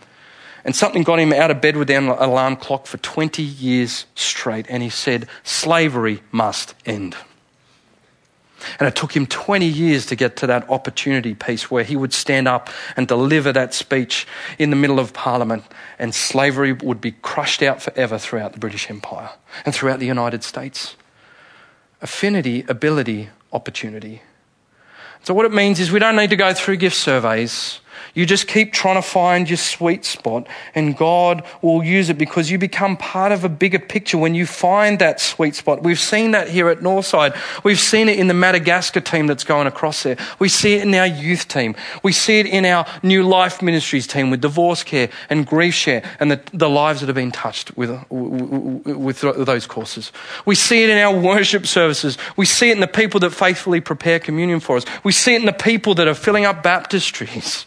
And 0.64 0.76
something 0.76 1.04
got 1.04 1.20
him 1.20 1.32
out 1.32 1.50
of 1.50 1.62
bed 1.62 1.78
with 1.78 1.90
an 1.90 2.10
alarm 2.10 2.58
clock 2.58 2.88
for 2.88 2.98
20 2.98 3.42
years 3.42 4.06
straight. 4.16 4.66
And 4.70 4.84
he 4.84 4.90
said, 4.90 5.28
slavery 5.44 6.22
must 6.32 6.76
end. 6.86 7.16
And 8.80 8.88
it 8.88 8.96
took 8.96 9.16
him 9.16 9.28
20 9.28 9.66
years 9.66 10.06
to 10.08 10.16
get 10.16 10.36
to 10.38 10.48
that 10.48 10.70
opportunity 10.70 11.36
piece 11.36 11.70
where 11.70 11.84
he 11.84 11.96
would 11.96 12.14
stand 12.14 12.48
up 12.48 12.70
and 12.96 13.08
deliver 13.08 13.54
that 13.54 13.74
speech 13.74 14.28
in 14.58 14.70
the 14.70 14.76
middle 14.76 15.00
of 15.00 15.14
Parliament, 15.14 15.64
and 16.00 16.14
slavery 16.14 16.74
would 16.74 17.00
be 17.00 17.12
crushed 17.12 17.62
out 17.62 17.82
forever 17.82 18.18
throughout 18.18 18.54
the 18.54 18.60
British 18.60 18.90
Empire 18.90 19.32
and 19.66 19.74
throughout 19.74 20.00
the 20.00 20.06
United 20.06 20.44
States. 20.44 20.96
Affinity, 22.02 22.66
ability, 22.68 23.30
opportunity. 23.54 24.22
So, 25.24 25.34
what 25.34 25.46
it 25.46 25.54
means 25.54 25.80
is 25.80 25.92
we 25.92 26.00
don't 26.00 26.16
need 26.16 26.30
to 26.30 26.36
go 26.36 26.54
through 26.54 26.78
gift 26.78 26.96
surveys. 26.96 27.80
You 28.14 28.26
just 28.26 28.48
keep 28.48 28.74
trying 28.74 28.96
to 28.96 29.02
find 29.02 29.50
your 29.50 29.58
sweet 29.58 30.06
spot, 30.06 30.48
and 30.76 30.98
God 30.98 31.44
will 31.62 31.84
use 31.84 32.10
it 32.10 32.18
because 32.18 32.50
you 32.52 32.58
become 32.58 32.98
part 32.98 33.32
of 33.32 33.44
a 33.44 33.50
bigger 33.50 33.80
picture 33.80 34.18
when 34.18 34.36
you 34.36 34.46
find 34.46 35.00
that 35.00 35.20
sweet 35.20 35.56
spot. 35.56 35.84
We've 35.84 36.00
seen 36.00 36.32
that 36.32 36.50
here 36.50 36.70
at 36.70 36.80
Northside. 36.80 37.38
We've 37.64 37.80
seen 37.80 38.10
it 38.10 38.20
in 38.20 38.28
the 38.28 38.34
Madagascar 38.34 39.02
team 39.02 39.28
that's 39.28 39.44
going 39.44 39.68
across 39.68 40.04
there. 40.04 40.18
We 40.40 40.50
see 40.50 40.76
it 40.76 40.84
in 40.84 40.94
our 40.96 41.08
youth 41.08 41.48
team. 41.48 41.76
We 42.04 42.12
see 42.12 42.40
it 42.40 42.46
in 42.46 42.66
our 42.66 42.86
new 43.04 43.24
life 43.24 43.62
ministries 43.62 44.08
team 44.08 44.30
with 44.30 44.42
divorce 44.42 44.84
care 44.84 45.10
and 45.30 45.46
grief 45.46 45.74
share 45.74 46.04
and 46.20 46.32
the, 46.32 46.42
the 46.54 46.70
lives 46.70 47.02
that 47.02 47.08
have 47.08 47.16
been 47.16 47.32
touched 47.32 47.76
with, 47.78 47.90
with 48.10 49.22
those 49.22 49.68
courses. 49.68 50.12
We 50.46 50.56
see 50.56 50.84
it 50.84 50.90
in 50.90 50.98
our 50.98 51.18
worship 51.18 51.66
services. 51.66 52.18
We 52.36 52.46
see 52.46 52.70
it 52.70 52.74
in 52.74 52.80
the 52.80 52.88
people 52.88 53.20
that 53.22 53.32
faithfully 53.32 53.82
prepare 53.82 54.20
communion 54.20 54.60
for 54.60 54.78
us. 54.78 54.86
We 55.04 55.12
see 55.12 55.34
it 55.36 55.40
in 55.40 55.46
the 55.46 55.54
people 55.54 55.96
that 55.96 56.08
are 56.08 56.14
filling 56.14 56.46
up 56.46 56.64
baptistries. 56.64 57.66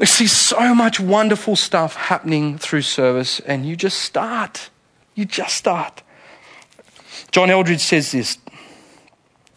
We 0.00 0.06
see 0.06 0.26
so 0.28 0.74
much 0.74 0.98
wonderful 0.98 1.56
stuff 1.56 1.94
happening 1.94 2.56
through 2.56 2.82
service, 2.82 3.38
and 3.40 3.66
you 3.66 3.76
just 3.76 3.98
start. 3.98 4.70
You 5.14 5.26
just 5.26 5.54
start. 5.54 6.02
John 7.32 7.50
Eldredge 7.50 7.80
says 7.80 8.12
this 8.12 8.38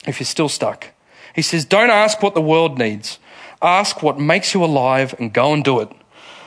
if 0.06 0.20
you're 0.20 0.26
still 0.26 0.50
stuck. 0.50 0.90
He 1.34 1.42
says, 1.42 1.64
Don't 1.64 1.90
ask 1.90 2.22
what 2.22 2.34
the 2.34 2.42
world 2.42 2.78
needs, 2.78 3.20
ask 3.62 4.04
what 4.04 4.20
makes 4.20 4.54
you 4.54 4.62
alive 4.66 5.16
and 5.18 5.32
go 5.32 5.54
and 5.54 5.64
do 5.64 5.80
it. 5.80 5.90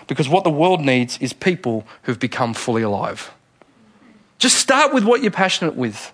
Because 0.09 0.29
what 0.29 0.45
the 0.45 0.51
world 0.51 0.83
needs 0.83 1.17
is 1.19 1.33
people 1.33 1.87
who've 2.03 2.21
become 2.21 2.53
fully 2.53 2.83
alive. 2.83 3.33
Just 4.39 4.59
start 4.59 4.93
with 4.93 5.05
what 5.05 5.23
you're 5.23 5.31
passionate 5.31 5.75
with. 5.75 6.13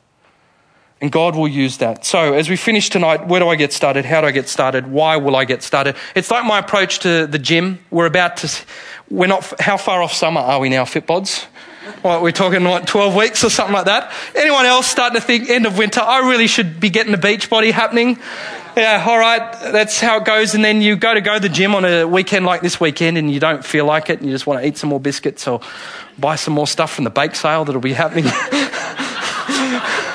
And 1.02 1.10
God 1.10 1.34
will 1.34 1.48
use 1.48 1.78
that. 1.78 2.04
So, 2.04 2.32
as 2.32 2.48
we 2.48 2.54
finish 2.54 2.88
tonight, 2.88 3.26
where 3.26 3.40
do 3.40 3.48
I 3.48 3.56
get 3.56 3.72
started? 3.72 4.04
How 4.04 4.20
do 4.20 4.28
I 4.28 4.30
get 4.30 4.48
started? 4.48 4.86
Why 4.86 5.16
will 5.16 5.34
I 5.34 5.44
get 5.44 5.64
started? 5.64 5.96
It's 6.14 6.30
like 6.30 6.44
my 6.44 6.60
approach 6.60 7.00
to 7.00 7.26
the 7.26 7.40
gym. 7.40 7.80
We're 7.90 8.06
about 8.06 8.36
to, 8.38 8.64
we're 9.10 9.26
not, 9.26 9.60
how 9.60 9.76
far 9.76 10.00
off 10.00 10.12
summer 10.12 10.40
are 10.40 10.60
we 10.60 10.68
now, 10.68 10.84
Fitbods? 10.84 11.46
What, 12.02 12.22
we're 12.22 12.30
talking 12.30 12.62
like 12.62 12.86
12 12.86 13.16
weeks 13.16 13.42
or 13.42 13.50
something 13.50 13.74
like 13.74 13.86
that. 13.86 14.12
Anyone 14.36 14.64
else 14.64 14.86
starting 14.86 15.20
to 15.20 15.26
think 15.26 15.50
end 15.50 15.66
of 15.66 15.76
winter, 15.76 16.00
I 16.00 16.20
really 16.30 16.46
should 16.46 16.78
be 16.78 16.88
getting 16.88 17.10
the 17.10 17.18
beach 17.18 17.50
body 17.50 17.72
happening? 17.72 18.20
Yeah, 18.76 19.04
all 19.04 19.18
right, 19.18 19.72
that's 19.72 19.98
how 19.98 20.18
it 20.18 20.24
goes. 20.24 20.54
And 20.54 20.64
then 20.64 20.82
you 20.82 20.94
go 20.94 21.12
to 21.12 21.20
go 21.20 21.34
to 21.34 21.40
the 21.40 21.48
gym 21.48 21.74
on 21.74 21.84
a 21.84 22.06
weekend 22.06 22.46
like 22.46 22.60
this 22.60 22.78
weekend 22.78 23.18
and 23.18 23.28
you 23.28 23.40
don't 23.40 23.64
feel 23.64 23.86
like 23.86 24.08
it 24.08 24.20
and 24.20 24.26
you 24.28 24.32
just 24.32 24.46
want 24.46 24.62
to 24.62 24.68
eat 24.68 24.78
some 24.78 24.90
more 24.90 25.00
biscuits 25.00 25.48
or 25.48 25.60
buy 26.16 26.36
some 26.36 26.54
more 26.54 26.68
stuff 26.68 26.94
from 26.94 27.02
the 27.02 27.10
bake 27.10 27.34
sale 27.34 27.64
that'll 27.64 27.80
be 27.80 27.92
happening. 27.92 28.26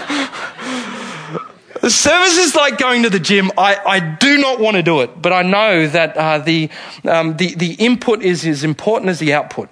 the 1.87 1.91
service 1.91 2.35
is 2.35 2.53
like 2.53 2.77
going 2.77 3.03
to 3.03 3.09
the 3.09 3.17
gym. 3.17 3.49
I, 3.57 3.77
I 3.77 3.99
do 4.01 4.37
not 4.37 4.59
want 4.59 4.75
to 4.75 4.83
do 4.83 4.99
it, 4.99 5.21
but 5.21 5.31
I 5.31 5.41
know 5.41 5.87
that 5.87 6.17
uh, 6.17 6.39
the, 6.39 6.69
um, 7.05 7.37
the, 7.37 7.55
the 7.55 7.75
input 7.75 8.21
is 8.21 8.45
as 8.45 8.65
important 8.65 9.09
as 9.09 9.19
the 9.19 9.31
output. 9.31 9.69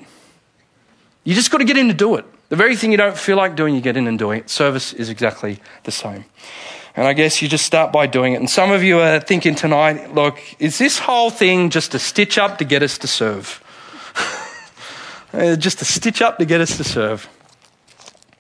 You 1.26 1.36
just 1.36 1.52
got 1.52 1.58
to 1.58 1.66
get 1.66 1.76
in 1.76 1.90
to 1.90 1.94
do 1.94 2.16
it. 2.16 2.24
The 2.48 2.56
very 2.56 2.78
thing 2.78 2.92
you 2.92 2.98
don't 2.98 3.18
feel 3.18 3.36
like 3.36 3.58
doing, 3.58 3.76
you 3.76 3.82
get 3.82 3.98
in 3.98 4.08
and 4.08 4.18
doing 4.18 4.40
it. 4.40 4.50
Service 4.50 4.94
is 4.94 5.10
exactly 5.10 5.60
the 5.84 5.92
same. 5.92 6.24
And 6.96 7.06
I 7.06 7.12
guess 7.12 7.42
you 7.42 7.50
just 7.50 7.66
start 7.66 7.92
by 7.92 8.08
doing 8.08 8.32
it. 8.32 8.38
And 8.38 8.50
some 8.50 8.72
of 8.72 8.82
you 8.82 9.02
are 9.02 9.20
thinking 9.20 9.54
tonight, 9.54 10.16
look, 10.16 10.40
is 10.58 10.78
this 10.78 11.00
whole 11.00 11.30
thing 11.30 11.70
just 11.70 11.96
a 11.96 12.00
stitch 12.00 12.38
up 12.38 12.60
to 12.60 12.64
get 12.64 12.82
us 12.82 12.98
to 13.00 13.08
serve? 13.08 13.62
just 15.60 15.82
a 15.82 15.86
stitch 15.86 16.22
up 16.22 16.38
to 16.38 16.46
get 16.46 16.62
us 16.62 16.78
to 16.78 16.86
serve. 16.86 17.28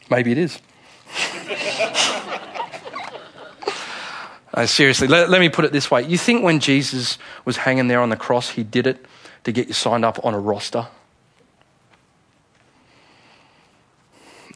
Maybe 0.09 0.31
it 0.31 0.37
is. 0.37 0.61
uh, 4.55 4.65
seriously, 4.65 5.07
let, 5.07 5.29
let 5.29 5.41
me 5.41 5.49
put 5.49 5.65
it 5.65 5.73
this 5.73 5.91
way. 5.91 6.03
You 6.03 6.17
think 6.17 6.41
when 6.41 6.59
Jesus 6.59 7.17
was 7.43 7.57
hanging 7.57 7.89
there 7.89 7.99
on 7.99 8.09
the 8.09 8.15
cross, 8.15 8.51
he 8.51 8.63
did 8.63 8.87
it 8.87 9.05
to 9.43 9.51
get 9.51 9.67
you 9.67 9.73
signed 9.73 10.05
up 10.05 10.23
on 10.25 10.33
a 10.33 10.39
roster? 10.39 10.87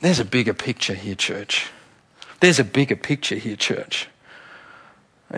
There's 0.01 0.19
a 0.19 0.25
bigger 0.25 0.53
picture 0.53 0.93
here, 0.93 1.15
church. 1.15 1.69
There's 2.39 2.59
a 2.59 2.63
bigger 2.63 2.95
picture 2.95 3.35
here, 3.35 3.57
church. 3.57 4.07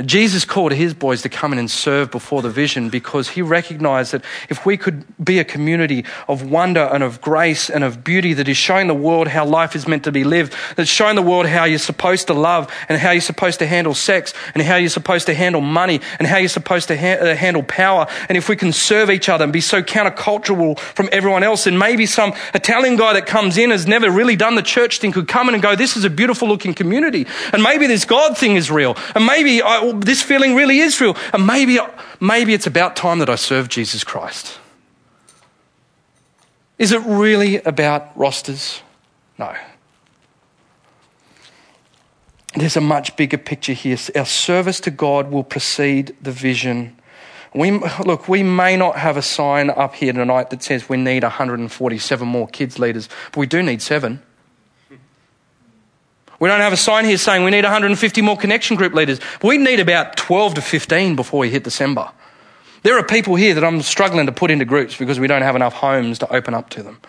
Jesus 0.05 0.45
called 0.45 0.71
his 0.71 0.93
boys 0.93 1.21
to 1.23 1.29
come 1.29 1.51
in 1.51 1.59
and 1.59 1.69
serve 1.69 2.11
before 2.11 2.41
the 2.41 2.49
vision 2.49 2.89
because 2.89 3.27
he 3.29 3.41
recognized 3.41 4.13
that 4.13 4.23
if 4.47 4.65
we 4.65 4.77
could 4.77 5.03
be 5.23 5.37
a 5.37 5.43
community 5.43 6.05
of 6.29 6.49
wonder 6.49 6.89
and 6.93 7.03
of 7.03 7.19
grace 7.19 7.69
and 7.69 7.83
of 7.83 8.01
beauty 8.01 8.33
that 8.33 8.47
is 8.47 8.55
showing 8.55 8.87
the 8.87 8.93
world 8.93 9.27
how 9.27 9.45
life 9.45 9.75
is 9.75 9.89
meant 9.89 10.05
to 10.05 10.11
be 10.11 10.23
lived, 10.23 10.55
that's 10.77 10.89
showing 10.89 11.17
the 11.17 11.21
world 11.21 11.45
how 11.45 11.65
you're 11.65 11.77
supposed 11.77 12.27
to 12.27 12.33
love 12.33 12.73
and 12.87 13.01
how 13.01 13.11
you're 13.11 13.19
supposed 13.19 13.59
to 13.59 13.67
handle 13.67 13.93
sex 13.93 14.33
and 14.53 14.63
how 14.63 14.77
you're 14.77 14.87
supposed 14.89 15.25
to 15.25 15.33
handle 15.33 15.59
money 15.59 15.99
and 16.19 16.27
how 16.27 16.37
you're 16.37 16.47
supposed 16.47 16.87
to 16.87 16.95
ha- 16.95 17.19
uh, 17.19 17.35
handle 17.35 17.63
power. 17.63 18.07
And 18.29 18.37
if 18.37 18.47
we 18.47 18.55
can 18.55 18.71
serve 18.71 19.09
each 19.09 19.27
other 19.27 19.43
and 19.43 19.51
be 19.51 19.59
so 19.59 19.83
countercultural 19.83 20.79
from 20.79 21.09
everyone 21.11 21.43
else, 21.43 21.67
and 21.67 21.77
maybe 21.77 22.05
some 22.05 22.33
Italian 22.53 22.95
guy 22.95 23.11
that 23.11 23.25
comes 23.25 23.57
in 23.57 23.71
has 23.71 23.85
never 23.87 24.09
really 24.09 24.37
done 24.37 24.55
the 24.55 24.61
church 24.61 24.99
thing 24.99 25.11
could 25.11 25.27
come 25.27 25.49
in 25.49 25.53
and 25.53 25.61
go, 25.61 25.75
this 25.75 25.97
is 25.97 26.05
a 26.05 26.09
beautiful 26.09 26.47
looking 26.47 26.73
community. 26.73 27.27
And 27.51 27.61
maybe 27.61 27.87
this 27.87 28.05
God 28.05 28.37
thing 28.37 28.55
is 28.55 28.71
real. 28.71 28.95
And 29.15 29.25
maybe 29.25 29.61
I, 29.61 29.80
this 29.99 30.21
feeling 30.21 30.55
really 30.55 30.79
is 30.79 30.99
real. 31.01 31.15
And 31.33 31.45
maybe, 31.45 31.79
maybe 32.19 32.53
it's 32.53 32.67
about 32.67 32.95
time 32.95 33.19
that 33.19 33.29
I 33.29 33.35
serve 33.35 33.69
Jesus 33.69 34.03
Christ. 34.03 34.59
Is 36.77 36.91
it 36.91 37.01
really 37.05 37.57
about 37.57 38.17
rosters? 38.17 38.81
No. 39.37 39.53
There's 42.55 42.75
a 42.75 42.81
much 42.81 43.15
bigger 43.15 43.37
picture 43.37 43.73
here. 43.73 43.97
Our 44.15 44.25
service 44.25 44.79
to 44.81 44.91
God 44.91 45.31
will 45.31 45.43
precede 45.43 46.15
the 46.21 46.31
vision. 46.31 46.97
We, 47.53 47.71
look, 48.05 48.27
we 48.27 48.43
may 48.43 48.77
not 48.77 48.97
have 48.97 49.17
a 49.17 49.21
sign 49.21 49.69
up 49.69 49.95
here 49.95 50.13
tonight 50.13 50.49
that 50.49 50.63
says 50.63 50.89
we 50.89 50.97
need 50.97 51.23
147 51.23 52.27
more 52.27 52.47
kids 52.47 52.79
leaders, 52.79 53.09
but 53.31 53.37
we 53.37 53.47
do 53.47 53.61
need 53.61 53.81
seven. 53.81 54.21
We 56.41 56.47
don't 56.47 56.59
have 56.59 56.73
a 56.73 56.77
sign 56.77 57.05
here 57.05 57.19
saying 57.19 57.43
we 57.43 57.51
need 57.51 57.65
150 57.65 58.21
more 58.23 58.35
connection 58.35 58.75
group 58.75 58.95
leaders. 58.95 59.19
We 59.43 59.59
need 59.59 59.79
about 59.79 60.17
12 60.17 60.55
to 60.55 60.61
15 60.61 61.15
before 61.15 61.41
we 61.41 61.51
hit 61.51 61.63
December. 61.63 62.09
There 62.81 62.97
are 62.97 63.03
people 63.03 63.35
here 63.35 63.53
that 63.53 63.63
I'm 63.63 63.83
struggling 63.83 64.25
to 64.25 64.31
put 64.31 64.49
into 64.49 64.65
groups 64.65 64.97
because 64.97 65.19
we 65.19 65.27
don't 65.27 65.43
have 65.43 65.55
enough 65.55 65.73
homes 65.73 66.17
to 66.17 66.33
open 66.33 66.55
up 66.55 66.71
to 66.71 66.81
them. 66.81 66.99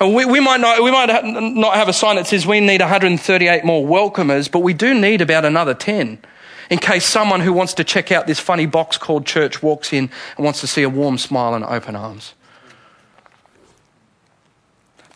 Uh, 0.00 0.08
we, 0.08 0.24
we, 0.24 0.40
might 0.40 0.58
not, 0.58 0.82
we 0.82 0.90
might 0.90 1.22
not 1.22 1.74
have 1.74 1.88
a 1.88 1.92
sign 1.92 2.16
that 2.16 2.26
says 2.26 2.46
we 2.46 2.60
need 2.60 2.80
138 2.80 3.62
more 3.62 3.86
welcomers, 3.86 4.50
but 4.50 4.60
we 4.60 4.72
do 4.72 4.98
need 4.98 5.20
about 5.20 5.44
another 5.44 5.74
10 5.74 6.18
in 6.70 6.78
case 6.78 7.04
someone 7.04 7.40
who 7.40 7.52
wants 7.52 7.74
to 7.74 7.84
check 7.84 8.10
out 8.10 8.26
this 8.26 8.40
funny 8.40 8.64
box 8.64 8.96
called 8.96 9.26
church 9.26 9.62
walks 9.62 9.92
in 9.92 10.08
and 10.38 10.44
wants 10.46 10.62
to 10.62 10.66
see 10.66 10.82
a 10.82 10.88
warm 10.88 11.18
smile 11.18 11.52
and 11.52 11.62
open 11.62 11.94
arms. 11.94 12.32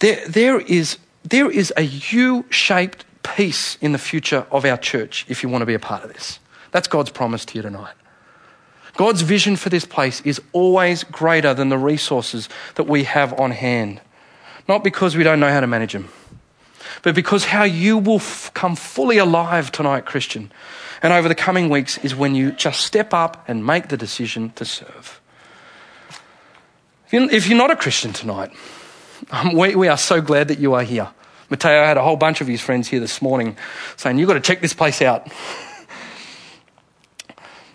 There, 0.00 0.28
there, 0.28 0.60
is, 0.60 0.98
there 1.22 1.50
is 1.50 1.72
a 1.78 1.84
U 1.84 2.44
shaped 2.50 3.06
piece 3.24 3.76
in 3.80 3.90
the 3.90 3.98
future 3.98 4.46
of 4.52 4.64
our 4.64 4.76
church 4.76 5.26
if 5.28 5.42
you 5.42 5.48
want 5.48 5.62
to 5.62 5.66
be 5.66 5.74
a 5.74 5.80
part 5.80 6.04
of 6.04 6.12
this. 6.12 6.38
That's 6.70 6.86
God's 6.86 7.10
promise 7.10 7.44
to 7.46 7.56
you 7.56 7.62
tonight. 7.62 7.94
God's 8.96 9.22
vision 9.22 9.56
for 9.56 9.70
this 9.70 9.84
place 9.84 10.20
is 10.20 10.40
always 10.52 11.02
greater 11.02 11.52
than 11.52 11.68
the 11.68 11.78
resources 11.78 12.48
that 12.76 12.84
we 12.84 13.04
have 13.04 13.38
on 13.40 13.50
hand. 13.50 14.00
Not 14.68 14.84
because 14.84 15.16
we 15.16 15.24
don't 15.24 15.40
know 15.40 15.50
how 15.50 15.60
to 15.60 15.66
manage 15.66 15.92
them, 15.92 16.10
but 17.02 17.14
because 17.14 17.46
how 17.46 17.64
you 17.64 17.98
will 17.98 18.16
f- 18.16 18.52
come 18.54 18.76
fully 18.76 19.18
alive 19.18 19.72
tonight, 19.72 20.06
Christian, 20.06 20.52
and 21.02 21.12
over 21.12 21.28
the 21.28 21.34
coming 21.34 21.68
weeks 21.68 21.98
is 21.98 22.14
when 22.14 22.34
you 22.34 22.52
just 22.52 22.80
step 22.80 23.12
up 23.12 23.44
and 23.48 23.66
make 23.66 23.88
the 23.88 23.96
decision 23.96 24.50
to 24.56 24.64
serve. 24.64 25.20
If 27.10 27.46
you're 27.46 27.58
not 27.58 27.70
a 27.70 27.76
Christian 27.76 28.12
tonight, 28.12 28.50
um, 29.30 29.52
we, 29.56 29.74
we 29.74 29.88
are 29.88 29.98
so 29.98 30.20
glad 30.20 30.48
that 30.48 30.58
you 30.58 30.74
are 30.74 30.82
here. 30.82 31.08
Mateo 31.54 31.84
had 31.84 31.96
a 31.96 32.02
whole 32.02 32.16
bunch 32.16 32.40
of 32.40 32.48
his 32.48 32.60
friends 32.60 32.88
here 32.88 32.98
this 32.98 33.22
morning 33.22 33.56
saying, 33.96 34.18
You've 34.18 34.26
got 34.26 34.34
to 34.34 34.40
check 34.40 34.60
this 34.60 34.74
place 34.74 35.00
out. 35.00 35.28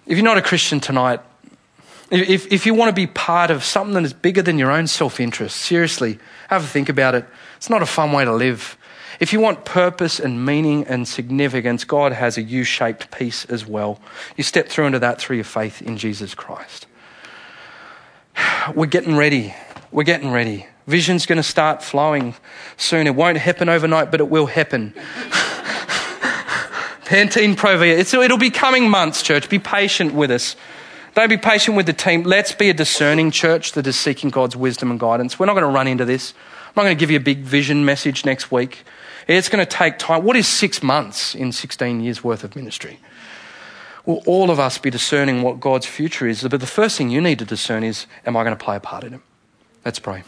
if 0.06 0.18
you're 0.18 0.22
not 0.22 0.38
a 0.38 0.42
Christian 0.42 0.82
tonight, 0.82 1.22
if, 2.12 2.52
if 2.52 2.66
you 2.66 2.74
want 2.74 2.90
to 2.90 2.94
be 2.94 3.08
part 3.08 3.52
of 3.52 3.64
something 3.64 3.94
that 3.94 4.04
is 4.04 4.12
bigger 4.12 4.42
than 4.42 4.58
your 4.58 4.70
own 4.70 4.86
self 4.86 5.22
interest, 5.22 5.56
seriously, 5.56 6.20
have 6.50 6.66
a 6.66 6.68
think 6.68 6.90
about 6.90 7.16
it. 7.16 7.26
It's 7.56 7.70
not 7.70 7.82
a 7.82 7.86
fun 7.86 8.12
way 8.12 8.26
to 8.26 8.34
live. 8.34 8.78
If 9.22 9.32
you 9.32 9.40
want 9.40 9.64
purpose 9.64 10.20
and 10.20 10.46
meaning 10.46 10.86
and 10.86 11.08
significance, 11.08 11.86
God 11.86 12.12
has 12.12 12.38
a 12.38 12.42
U 12.42 12.66
shaped 12.66 13.12
piece 13.12 13.46
as 13.46 13.66
well. 13.66 14.02
You 14.36 14.44
step 14.44 14.68
through 14.68 14.88
into 14.88 15.00
that 15.00 15.22
through 15.22 15.38
your 15.38 15.46
faith 15.46 15.82
in 15.82 15.96
Jesus 15.96 16.36
Christ. 16.36 16.86
We're 18.76 18.88
getting 18.88 19.16
ready. 19.16 19.56
We're 19.90 20.04
getting 20.04 20.32
ready. 20.32 20.68
Vision's 20.90 21.26
going 21.28 21.38
to 21.38 21.44
start 21.44 21.84
flowing 21.84 22.36
soon. 22.76 23.06
It 23.06 23.16
won't 23.16 23.38
happen 23.38 23.70
overnight, 23.70 24.10
but 24.10 24.20
it 24.20 24.28
will 24.28 24.48
happen. 24.48 24.94
Pantene 27.06 27.56
Provia. 27.56 27.98
It's, 27.98 28.12
it'll 28.14 28.40
be 28.40 28.50
coming 28.50 28.90
months, 28.90 29.22
church. 29.22 29.50
Be 29.50 29.60
patient 29.60 30.16
with 30.16 30.32
us. 30.32 30.56
Don't 31.14 31.30
be 31.30 31.38
patient 31.38 31.78
with 31.78 31.86
the 31.86 31.94
team. 31.94 32.24
Let's 32.24 32.54
be 32.54 32.72
a 32.72 32.74
discerning 32.74 33.30
church 33.30 33.74
that 33.74 33.86
is 33.86 33.98
seeking 34.00 34.32
God's 34.32 34.56
wisdom 34.56 34.90
and 34.90 35.00
guidance. 35.00 35.38
We're 35.38 35.46
not 35.46 35.54
going 35.54 35.66
to 35.66 35.70
run 35.70 35.88
into 35.88 36.06
this. 36.06 36.34
I'm 36.68 36.74
not 36.76 36.84
going 36.84 36.98
to 36.98 37.00
give 37.00 37.12
you 37.12 37.18
a 37.18 37.22
big 37.22 37.40
vision 37.40 37.86
message 37.86 38.26
next 38.26 38.52
week. 38.52 38.84
It's 39.28 39.48
going 39.48 39.64
to 39.64 39.72
take 39.72 40.00
time. 40.00 40.24
What 40.24 40.36
is 40.36 40.48
six 40.48 40.82
months 40.82 41.36
in 41.36 41.52
16 41.52 42.02
years 42.02 42.24
worth 42.24 42.44
of 42.44 42.56
ministry? 42.56 43.00
Will 44.08 44.24
all 44.26 44.50
of 44.50 44.60
us 44.60 44.80
be 44.80 44.90
discerning 44.90 45.44
what 45.44 45.60
God's 45.60 45.86
future 45.86 46.28
is? 46.28 46.42
But 46.42 46.60
the 46.60 46.66
first 46.66 46.98
thing 46.98 47.12
you 47.12 47.22
need 47.22 47.38
to 47.40 47.46
discern 47.46 47.84
is, 47.84 48.08
am 48.26 48.36
I 48.36 48.44
going 48.44 48.58
to 48.58 48.64
play 48.64 48.76
a 48.76 48.80
part 48.80 49.04
in 49.04 49.14
it? 49.14 49.22
Let's 49.86 50.00
pray. 50.00 50.24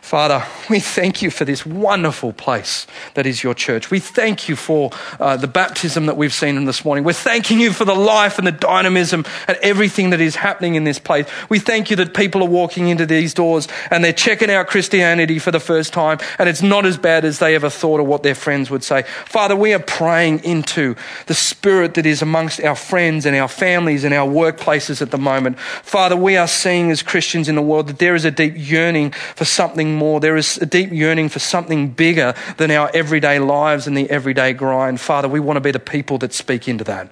Father, 0.00 0.44
we 0.70 0.80
thank 0.80 1.22
you 1.22 1.30
for 1.30 1.44
this 1.44 1.66
wonderful 1.66 2.32
place 2.32 2.86
that 3.14 3.26
is 3.26 3.42
your 3.42 3.54
church. 3.54 3.90
We 3.90 4.00
thank 4.00 4.48
you 4.48 4.56
for 4.56 4.90
uh, 5.20 5.36
the 5.36 5.48
baptism 5.48 6.06
that 6.06 6.16
we've 6.16 6.32
seen 6.32 6.56
in 6.56 6.64
this 6.64 6.84
morning. 6.84 7.04
We're 7.04 7.12
thanking 7.12 7.60
you 7.60 7.72
for 7.72 7.84
the 7.84 7.94
life 7.94 8.38
and 8.38 8.46
the 8.46 8.52
dynamism 8.52 9.24
and 9.46 9.58
everything 9.62 10.10
that 10.10 10.20
is 10.20 10.36
happening 10.36 10.76
in 10.76 10.84
this 10.84 10.98
place. 10.98 11.26
We 11.48 11.58
thank 11.58 11.90
you 11.90 11.96
that 11.96 12.14
people 12.14 12.42
are 12.42 12.48
walking 12.48 12.88
into 12.88 13.06
these 13.06 13.34
doors 13.34 13.68
and 13.90 14.02
they're 14.02 14.12
checking 14.12 14.50
out 14.50 14.68
Christianity 14.68 15.38
for 15.38 15.50
the 15.50 15.60
first 15.60 15.92
time 15.92 16.18
and 16.38 16.48
it's 16.48 16.62
not 16.62 16.86
as 16.86 16.96
bad 16.96 17.24
as 17.24 17.38
they 17.38 17.54
ever 17.54 17.70
thought 17.70 18.00
or 18.00 18.04
what 18.04 18.22
their 18.22 18.34
friends 18.34 18.70
would 18.70 18.84
say. 18.84 19.02
Father, 19.26 19.56
we 19.56 19.74
are 19.74 19.78
praying 19.78 20.44
into 20.44 20.94
the 21.26 21.34
spirit 21.34 21.94
that 21.94 22.06
is 22.06 22.22
amongst 22.22 22.60
our 22.62 22.76
friends 22.76 23.26
and 23.26 23.36
our 23.36 23.48
families 23.48 24.04
and 24.04 24.14
our 24.14 24.28
workplaces 24.28 25.02
at 25.02 25.10
the 25.10 25.18
moment. 25.18 25.58
Father, 25.58 26.16
we 26.16 26.36
are 26.36 26.48
seeing 26.48 26.90
as 26.90 27.02
Christians 27.02 27.48
in 27.48 27.54
the 27.54 27.62
world 27.62 27.88
that 27.88 27.98
there 27.98 28.14
is 28.14 28.24
a 28.24 28.30
deep 28.30 28.54
yearning 28.56 29.10
for 29.10 29.44
something 29.88 29.98
more. 29.98 30.20
There 30.20 30.36
is 30.36 30.58
a 30.58 30.66
deep 30.66 30.92
yearning 30.92 31.28
for 31.28 31.38
something 31.38 31.90
bigger 31.90 32.34
than 32.56 32.70
our 32.70 32.90
everyday 32.94 33.38
lives 33.38 33.86
and 33.86 33.96
the 33.96 34.08
everyday 34.10 34.52
grind. 34.52 35.00
Father, 35.00 35.28
we 35.28 35.40
want 35.40 35.56
to 35.56 35.60
be 35.60 35.70
the 35.70 35.78
people 35.78 36.18
that 36.18 36.32
speak 36.32 36.68
into 36.68 36.84
that. 36.84 37.10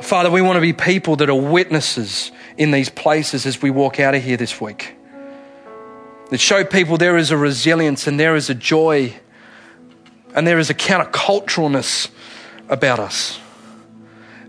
Father, 0.00 0.30
we 0.30 0.40
want 0.40 0.56
to 0.56 0.60
be 0.60 0.72
people 0.72 1.16
that 1.16 1.28
are 1.28 1.34
witnesses 1.34 2.30
in 2.56 2.70
these 2.70 2.88
places 2.88 3.46
as 3.46 3.60
we 3.60 3.70
walk 3.70 3.98
out 3.98 4.14
of 4.14 4.22
here 4.22 4.36
this 4.36 4.60
week. 4.60 4.94
That 6.30 6.38
show 6.38 6.64
people 6.64 6.98
there 6.98 7.16
is 7.16 7.30
a 7.30 7.36
resilience 7.36 8.06
and 8.06 8.20
there 8.20 8.36
is 8.36 8.48
a 8.48 8.54
joy 8.54 9.14
and 10.34 10.46
there 10.46 10.58
is 10.58 10.70
a 10.70 10.74
counterculturalness 10.74 12.10
about 12.68 13.00
us. 13.00 13.40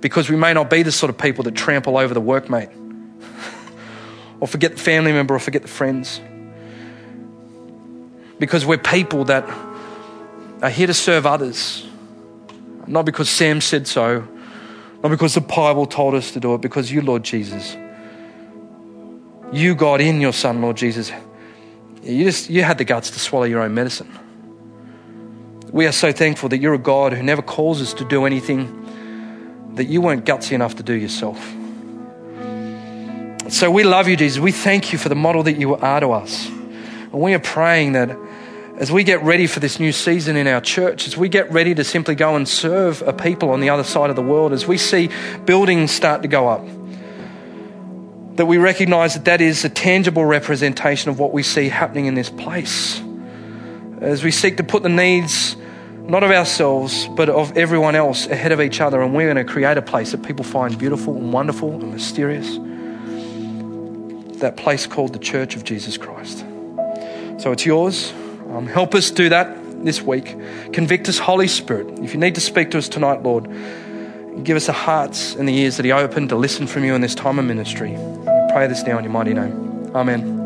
Because 0.02 0.30
we 0.30 0.36
may 0.36 0.54
not 0.54 0.70
be 0.70 0.84
the 0.84 0.92
sort 0.92 1.10
of 1.10 1.18
people 1.18 1.44
that 1.46 1.56
trample 1.56 1.98
over 1.98 2.14
the 2.14 2.22
workmate 2.22 2.79
or 4.40 4.48
forget 4.48 4.74
the 4.74 4.80
family 4.80 5.12
member 5.12 5.36
or 5.36 5.40
forget 5.40 5.62
the 5.62 5.68
friends. 5.68 6.22
Because 8.40 8.66
we're 8.66 8.78
people 8.78 9.26
that 9.26 9.44
are 10.62 10.70
here 10.70 10.88
to 10.88 10.94
serve 10.94 11.26
others, 11.26 11.86
Not 12.90 13.06
because 13.06 13.30
Sam 13.30 13.62
said 13.62 13.88
so, 13.88 14.28
not 15.04 15.10
because 15.10 15.36
the 15.36 15.42
Bible 15.42 15.86
told 15.86 16.16
us 16.16 16.32
to 16.32 16.40
do 16.40 16.56
it, 16.56 16.62
because 16.62 16.92
you, 16.92 17.02
Lord 17.02 17.24
Jesus, 17.24 17.78
you, 19.52 19.76
God, 19.76 20.02
in 20.02 20.20
your 20.20 20.34
Son, 20.34 20.62
Lord 20.62 20.76
Jesus, 20.76 21.12
you 22.02 22.26
just 22.26 22.50
you 22.50 22.64
had 22.64 22.80
the 22.80 22.86
guts 22.86 23.12
to 23.12 23.20
swallow 23.20 23.46
your 23.46 23.62
own 23.62 23.74
medicine. 23.76 24.10
We 25.72 25.86
are 25.86 25.92
so 25.92 26.12
thankful 26.12 26.50
that 26.50 26.58
you're 26.58 26.74
a 26.74 26.80
God 26.80 27.14
who 27.14 27.22
never 27.22 27.44
calls 27.44 27.80
us 27.82 27.94
to 27.94 28.06
do 28.06 28.26
anything 28.26 28.76
that 29.76 29.86
you 29.86 30.02
weren't 30.02 30.26
gutsy 30.26 30.54
enough 30.54 30.76
to 30.78 30.84
do 30.84 30.94
yourself. 30.94 31.40
So 33.50 33.72
we 33.72 33.84
love 33.84 34.08
you, 34.08 34.16
Jesus. 34.16 34.40
We 34.40 34.52
thank 34.52 34.94
you 34.94 35.00
for 35.00 35.10
the 35.10 35.16
model 35.16 35.42
that 35.44 35.60
you 35.60 35.76
are 35.76 36.00
to 36.00 36.12
us. 36.12 36.48
And 36.48 37.14
we 37.14 37.34
are 37.34 37.40
praying 37.40 37.94
that 37.94 38.16
as 38.78 38.92
we 38.92 39.04
get 39.04 39.24
ready 39.24 39.48
for 39.48 39.60
this 39.60 39.80
new 39.80 39.92
season 39.92 40.38
in 40.38 40.46
our 40.46 40.62
church, 40.62 41.08
as 41.08 41.18
we 41.18 41.30
get 41.30 41.52
ready 41.52 41.74
to 41.74 41.84
simply 41.84 42.14
go 42.14 42.36
and 42.36 42.48
serve 42.48 43.02
a 43.02 43.12
people 43.12 43.50
on 43.50 43.60
the 43.60 43.72
other 43.72 43.84
side 43.84 44.12
of 44.12 44.16
the 44.16 44.22
world, 44.22 44.54
as 44.54 44.68
we 44.68 44.78
see 44.78 45.10
buildings 45.46 45.90
start 45.90 46.22
to 46.22 46.28
go 46.28 46.48
up, 46.48 46.64
that 48.38 48.46
we 48.46 48.58
recognize 48.58 49.16
that 49.16 49.26
that 49.26 49.42
is 49.42 49.66
a 49.66 49.70
tangible 49.70 50.26
representation 50.26 51.10
of 51.10 51.18
what 51.18 51.34
we 51.34 51.42
see 51.42 51.70
happening 51.70 52.06
in 52.06 52.14
this 52.14 52.30
place. 52.30 53.02
As 54.00 54.24
we 54.24 54.30
seek 54.30 54.58
to 54.58 54.64
put 54.64 54.84
the 54.84 54.90
needs, 54.90 55.58
not 56.04 56.24
of 56.24 56.30
ourselves, 56.30 57.08
but 57.16 57.30
of 57.30 57.58
everyone 57.58 57.96
else 57.96 58.28
ahead 58.28 58.52
of 58.52 58.62
each 58.62 58.80
other, 58.80 59.02
and 59.02 59.16
we're 59.16 59.34
going 59.34 59.44
to 59.44 59.52
create 59.52 59.78
a 59.78 59.82
place 59.82 60.12
that 60.12 60.22
people 60.22 60.46
find 60.46 60.78
beautiful 60.78 61.18
and 61.18 61.34
wonderful 61.34 61.72
and 61.72 61.92
mysterious. 61.92 62.60
That 64.40 64.56
place 64.56 64.88
called 64.88 65.14
the 65.14 65.20
Church 65.20 65.56
of 65.56 65.64
Jesus 65.64 65.98
Christ. 65.98 66.46
So 67.38 67.52
it's 67.52 67.66
yours. 67.66 68.14
Um, 68.50 68.68
help 68.68 68.96
us 68.96 69.12
do 69.12 69.30
that 69.30 69.86
this 69.86 70.02
week. 70.02 70.36
Convict 70.74 71.08
us, 71.10 71.20
Holy 71.20 71.48
Spirit. 71.48 72.00
If 72.00 72.14
you 72.14 72.20
need 72.20 72.36
to 72.36 72.42
speak 72.42 72.72
to 72.72 72.78
us 72.78 72.90
tonight, 72.90 73.22
Lord, 73.24 73.50
give 74.44 74.58
us 74.58 74.66
the 74.66 74.74
hearts 74.74 75.36
and 75.36 75.48
the 75.48 75.58
ears 75.58 75.78
that 75.78 75.86
He 75.86 75.92
opened 75.92 76.30
to 76.30 76.36
listen 76.36 76.68
from 76.68 76.84
you 76.84 76.96
in 76.96 77.02
this 77.02 77.16
time 77.16 77.40
of 77.40 77.46
ministry. 77.46 77.92
We 77.92 78.52
pray 78.52 78.68
this 78.68 78.84
now 78.84 78.98
in 78.98 79.04
your 79.04 79.14
mighty 79.14 79.34
name. 79.34 79.92
Amen. 79.94 80.39